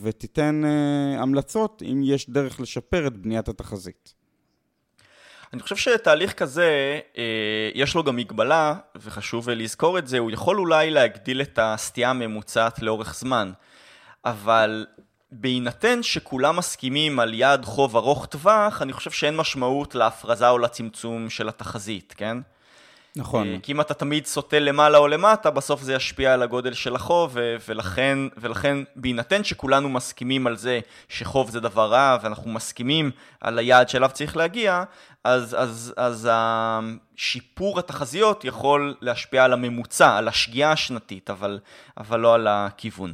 ותיתן 0.01 0.61
אה, 0.65 1.21
המלצות 1.21 1.83
אם 1.91 2.01
יש 2.03 2.29
דרך 2.29 2.59
לשפר 2.59 3.07
את 3.07 3.17
בניית 3.17 3.49
התחזית. 3.49 4.18
אני 5.53 5.61
חושב 5.61 5.75
שתהליך 5.75 6.33
כזה, 6.33 6.99
אה, 7.17 7.69
יש 7.73 7.95
לו 7.95 8.03
גם 8.03 8.15
מגבלה, 8.15 8.73
וחשוב 8.95 9.49
לזכור 9.49 9.99
את 9.99 10.07
זה, 10.07 10.17
הוא 10.17 10.31
יכול 10.31 10.59
אולי 10.59 10.89
להגדיל 10.91 11.41
את 11.41 11.59
הסטייה 11.61 12.09
הממוצעת 12.09 12.81
לאורך 12.81 13.15
זמן, 13.15 13.51
אבל 14.25 14.85
בהינתן 15.31 16.03
שכולם 16.03 16.55
מסכימים 16.55 17.19
על 17.19 17.33
יעד 17.33 17.65
חוב 17.65 17.95
ארוך 17.95 18.25
טווח, 18.25 18.81
אני 18.81 18.93
חושב 18.93 19.11
שאין 19.11 19.37
משמעות 19.37 19.95
להפרזה 19.95 20.49
או 20.49 20.57
לצמצום 20.57 21.29
של 21.29 21.49
התחזית, 21.49 22.13
כן? 22.17 22.37
נכון. 23.15 23.47
אה, 23.47 23.57
כי 23.63 23.71
אם 23.71 23.81
אתה 23.81 23.93
תמיד 23.93 24.25
סוטה 24.25 24.59
למעלה 24.59 24.97
או 24.97 25.07
למטה, 25.07 25.51
בסוף 25.51 25.81
זה 25.81 25.93
ישפיע 25.93 26.33
על 26.33 26.41
הגודל 26.41 26.73
של 26.73 26.95
החוב, 26.95 27.37
ולכן, 27.67 28.17
ולכן 28.37 28.77
בהינתן 28.95 29.43
שכולנו 29.43 29.89
מסכימים 29.89 30.47
על 30.47 30.57
זה 30.57 30.79
שחוב 31.09 31.49
זה 31.49 31.59
דבר 31.59 31.91
רע, 31.91 32.17
ואנחנו 32.23 32.51
מסכימים 32.51 33.11
על 33.41 33.59
היעד 33.59 33.89
שאליו 33.89 34.09
צריך 34.13 34.37
להגיע, 34.37 34.83
אז, 35.23 35.55
אז, 35.59 35.93
אז 35.97 36.29
שיפור 37.15 37.79
התחזיות 37.79 38.45
יכול 38.45 38.95
להשפיע 39.01 39.43
על 39.43 39.53
הממוצע, 39.53 40.17
על 40.17 40.27
השגיאה 40.27 40.71
השנתית, 40.71 41.29
אבל, 41.29 41.59
אבל 41.97 42.19
לא 42.19 42.33
על 42.33 42.47
הכיוון. 42.47 43.13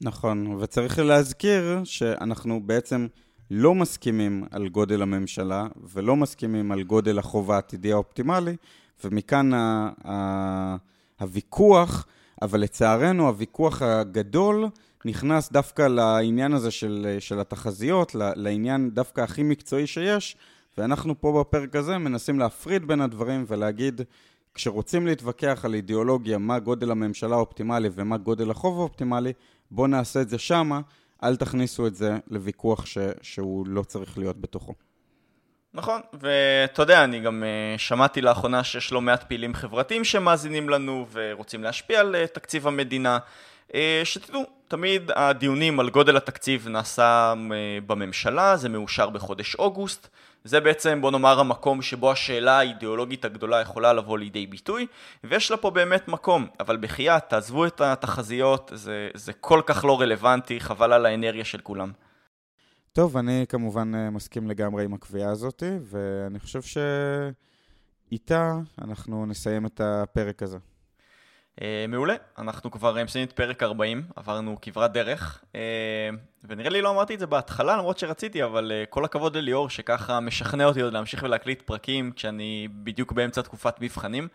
נכון, 0.00 0.46
וצריך 0.46 0.98
להזכיר 0.98 1.80
שאנחנו 1.84 2.60
בעצם 2.64 3.06
לא 3.50 3.74
מסכימים 3.74 4.44
על 4.50 4.68
גודל 4.68 5.02
הממשלה 5.02 5.66
ולא 5.92 6.16
מסכימים 6.16 6.72
על 6.72 6.82
גודל 6.82 7.18
החוב 7.18 7.50
העתידי 7.50 7.92
האופטימלי, 7.92 8.56
ומכאן 9.04 9.54
ה- 9.54 9.90
ה- 10.04 10.76
הוויכוח, 11.20 12.06
אבל 12.42 12.60
לצערנו 12.60 13.26
הוויכוח 13.26 13.82
הגדול 13.82 14.68
נכנס 15.04 15.52
דווקא 15.52 15.82
לעניין 15.82 16.52
הזה 16.52 16.70
של, 16.70 17.16
של 17.18 17.40
התחזיות, 17.40 18.14
לעניין 18.14 18.90
דווקא 18.90 19.20
הכי 19.20 19.42
מקצועי 19.42 19.86
שיש, 19.86 20.36
ואנחנו 20.78 21.20
פה 21.20 21.40
בפרק 21.40 21.76
הזה 21.76 21.98
מנסים 21.98 22.38
להפריד 22.38 22.86
בין 22.86 23.00
הדברים 23.00 23.44
ולהגיד, 23.48 24.00
כשרוצים 24.54 25.06
להתווכח 25.06 25.60
על 25.64 25.74
אידיאולוגיה, 25.74 26.38
מה 26.38 26.58
גודל 26.58 26.90
הממשלה 26.90 27.36
האופטימלי 27.36 27.88
ומה 27.94 28.16
גודל 28.16 28.50
החוב 28.50 28.78
האופטימלי, 28.78 29.32
בואו 29.70 29.86
נעשה 29.86 30.20
את 30.20 30.28
זה 30.28 30.38
שמה, 30.38 30.80
אל 31.22 31.36
תכניסו 31.36 31.86
את 31.86 31.94
זה 31.94 32.18
לוויכוח 32.28 32.86
ש, 32.86 32.98
שהוא 33.22 33.66
לא 33.66 33.82
צריך 33.82 34.18
להיות 34.18 34.40
בתוכו. 34.40 34.74
נכון, 35.76 36.00
ואתה 36.12 36.82
יודע, 36.82 37.04
אני 37.04 37.20
גם 37.20 37.42
uh, 37.42 37.80
שמעתי 37.80 38.20
לאחרונה 38.20 38.64
שיש 38.64 38.92
לא 38.92 39.00
מעט 39.00 39.24
פעילים 39.24 39.54
חברתיים 39.54 40.04
שמאזינים 40.04 40.68
לנו 40.68 41.06
ורוצים 41.12 41.64
להשפיע 41.64 42.00
על 42.00 42.14
uh, 42.14 42.34
תקציב 42.34 42.66
המדינה. 42.66 43.18
Uh, 43.68 43.74
שתדעו, 44.04 44.44
תמיד 44.68 45.10
הדיונים 45.14 45.80
על 45.80 45.90
גודל 45.90 46.16
התקציב 46.16 46.68
נעשה 46.68 47.34
בממשלה, 47.86 48.56
זה 48.56 48.68
מאושר 48.68 49.10
בחודש 49.10 49.54
אוגוסט. 49.54 50.08
זה 50.44 50.60
בעצם, 50.60 51.00
בוא 51.00 51.10
נאמר, 51.10 51.40
המקום 51.40 51.82
שבו 51.82 52.12
השאלה 52.12 52.58
האידיאולוגית 52.58 53.24
הגדולה 53.24 53.60
יכולה 53.60 53.92
לבוא 53.92 54.18
לידי 54.18 54.46
ביטוי, 54.46 54.86
ויש 55.24 55.50
לה 55.50 55.56
פה 55.56 55.70
באמת 55.70 56.08
מקום, 56.08 56.46
אבל 56.60 56.76
בחייאת, 56.76 57.28
תעזבו 57.28 57.66
את 57.66 57.80
התחזיות, 57.80 58.70
זה, 58.74 59.08
זה 59.14 59.32
כל 59.32 59.60
כך 59.66 59.84
לא 59.84 60.00
רלוונטי, 60.00 60.60
חבל 60.60 60.92
על 60.92 61.06
האנרגיה 61.06 61.44
של 61.44 61.58
כולם. 61.58 61.92
טוב, 62.96 63.16
אני 63.16 63.44
כמובן 63.48 63.94
אה, 63.94 64.10
מסכים 64.10 64.48
לגמרי 64.48 64.84
עם 64.84 64.94
הקביעה 64.94 65.30
הזאת, 65.30 65.62
ואני 65.82 66.38
חושב 66.38 66.60
שאיתה 68.08 68.58
אנחנו 68.78 69.26
נסיים 69.26 69.66
את 69.66 69.80
הפרק 69.84 70.42
הזה. 70.42 70.58
Uh, 71.56 71.62
מעולה, 71.88 72.14
אנחנו 72.38 72.70
כבר 72.70 73.04
מסיימים 73.04 73.28
את 73.28 73.32
פרק 73.32 73.62
40, 73.62 74.02
עברנו 74.16 74.56
כברת 74.62 74.92
דרך, 74.92 75.44
ונראה 76.44 76.70
לי 76.70 76.82
לא 76.82 76.90
אמרתי 76.90 77.14
את 77.14 77.18
זה 77.18 77.26
בהתחלה, 77.26 77.76
למרות 77.76 77.98
שרציתי, 77.98 78.44
אבל 78.44 78.72
כל 78.90 79.04
הכבוד 79.04 79.36
לליאור 79.36 79.70
שככה 79.70 80.20
משכנע 80.20 80.64
אותי 80.64 80.80
עוד 80.80 80.92
להמשיך 80.92 81.22
ולהקליט 81.22 81.62
פרקים 81.62 82.12
כשאני 82.12 82.68
בדיוק 82.84 83.12
באמצע 83.12 83.42
תקופת 83.42 83.80
מבחנים. 83.80 84.28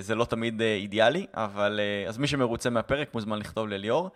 זה 0.00 0.14
לא 0.14 0.24
תמיד 0.24 0.62
אידיאלי, 0.62 1.26
אבל 1.34 1.80
אז 2.08 2.18
מי 2.18 2.26
שמרוצה 2.26 2.70
מהפרק 2.70 3.14
מוזמן 3.14 3.38
לכתוב 3.38 3.68
לליאור. 3.68 4.10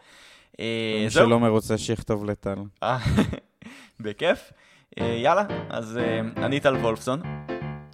מי 0.58 1.06
שלא 1.08 1.40
מרוצה 1.40 1.78
שיכתוב 1.78 2.24
לטל. 2.24 2.58
בכיף. 4.00 4.52
יאללה, 4.96 5.42
אז 5.70 5.98
אני 6.36 6.60
טל 6.60 6.74
וולפסון. 6.74 7.22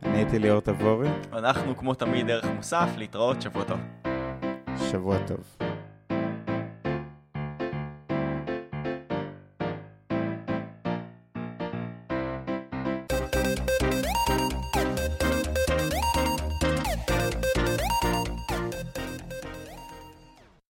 אני 0.03 0.17
הייתי 0.19 0.39
ליאור 0.39 0.61
תבורי, 0.61 1.09
אנחנו 1.33 1.77
כמו 1.77 1.95
תמיד 1.95 2.31
ערך 2.31 2.45
מוסף, 2.45 2.89
להתראות, 2.97 3.43
שבוע 3.43 3.65
טוב. 3.65 3.79
שבוע 4.91 5.19
טוב. 5.27 5.68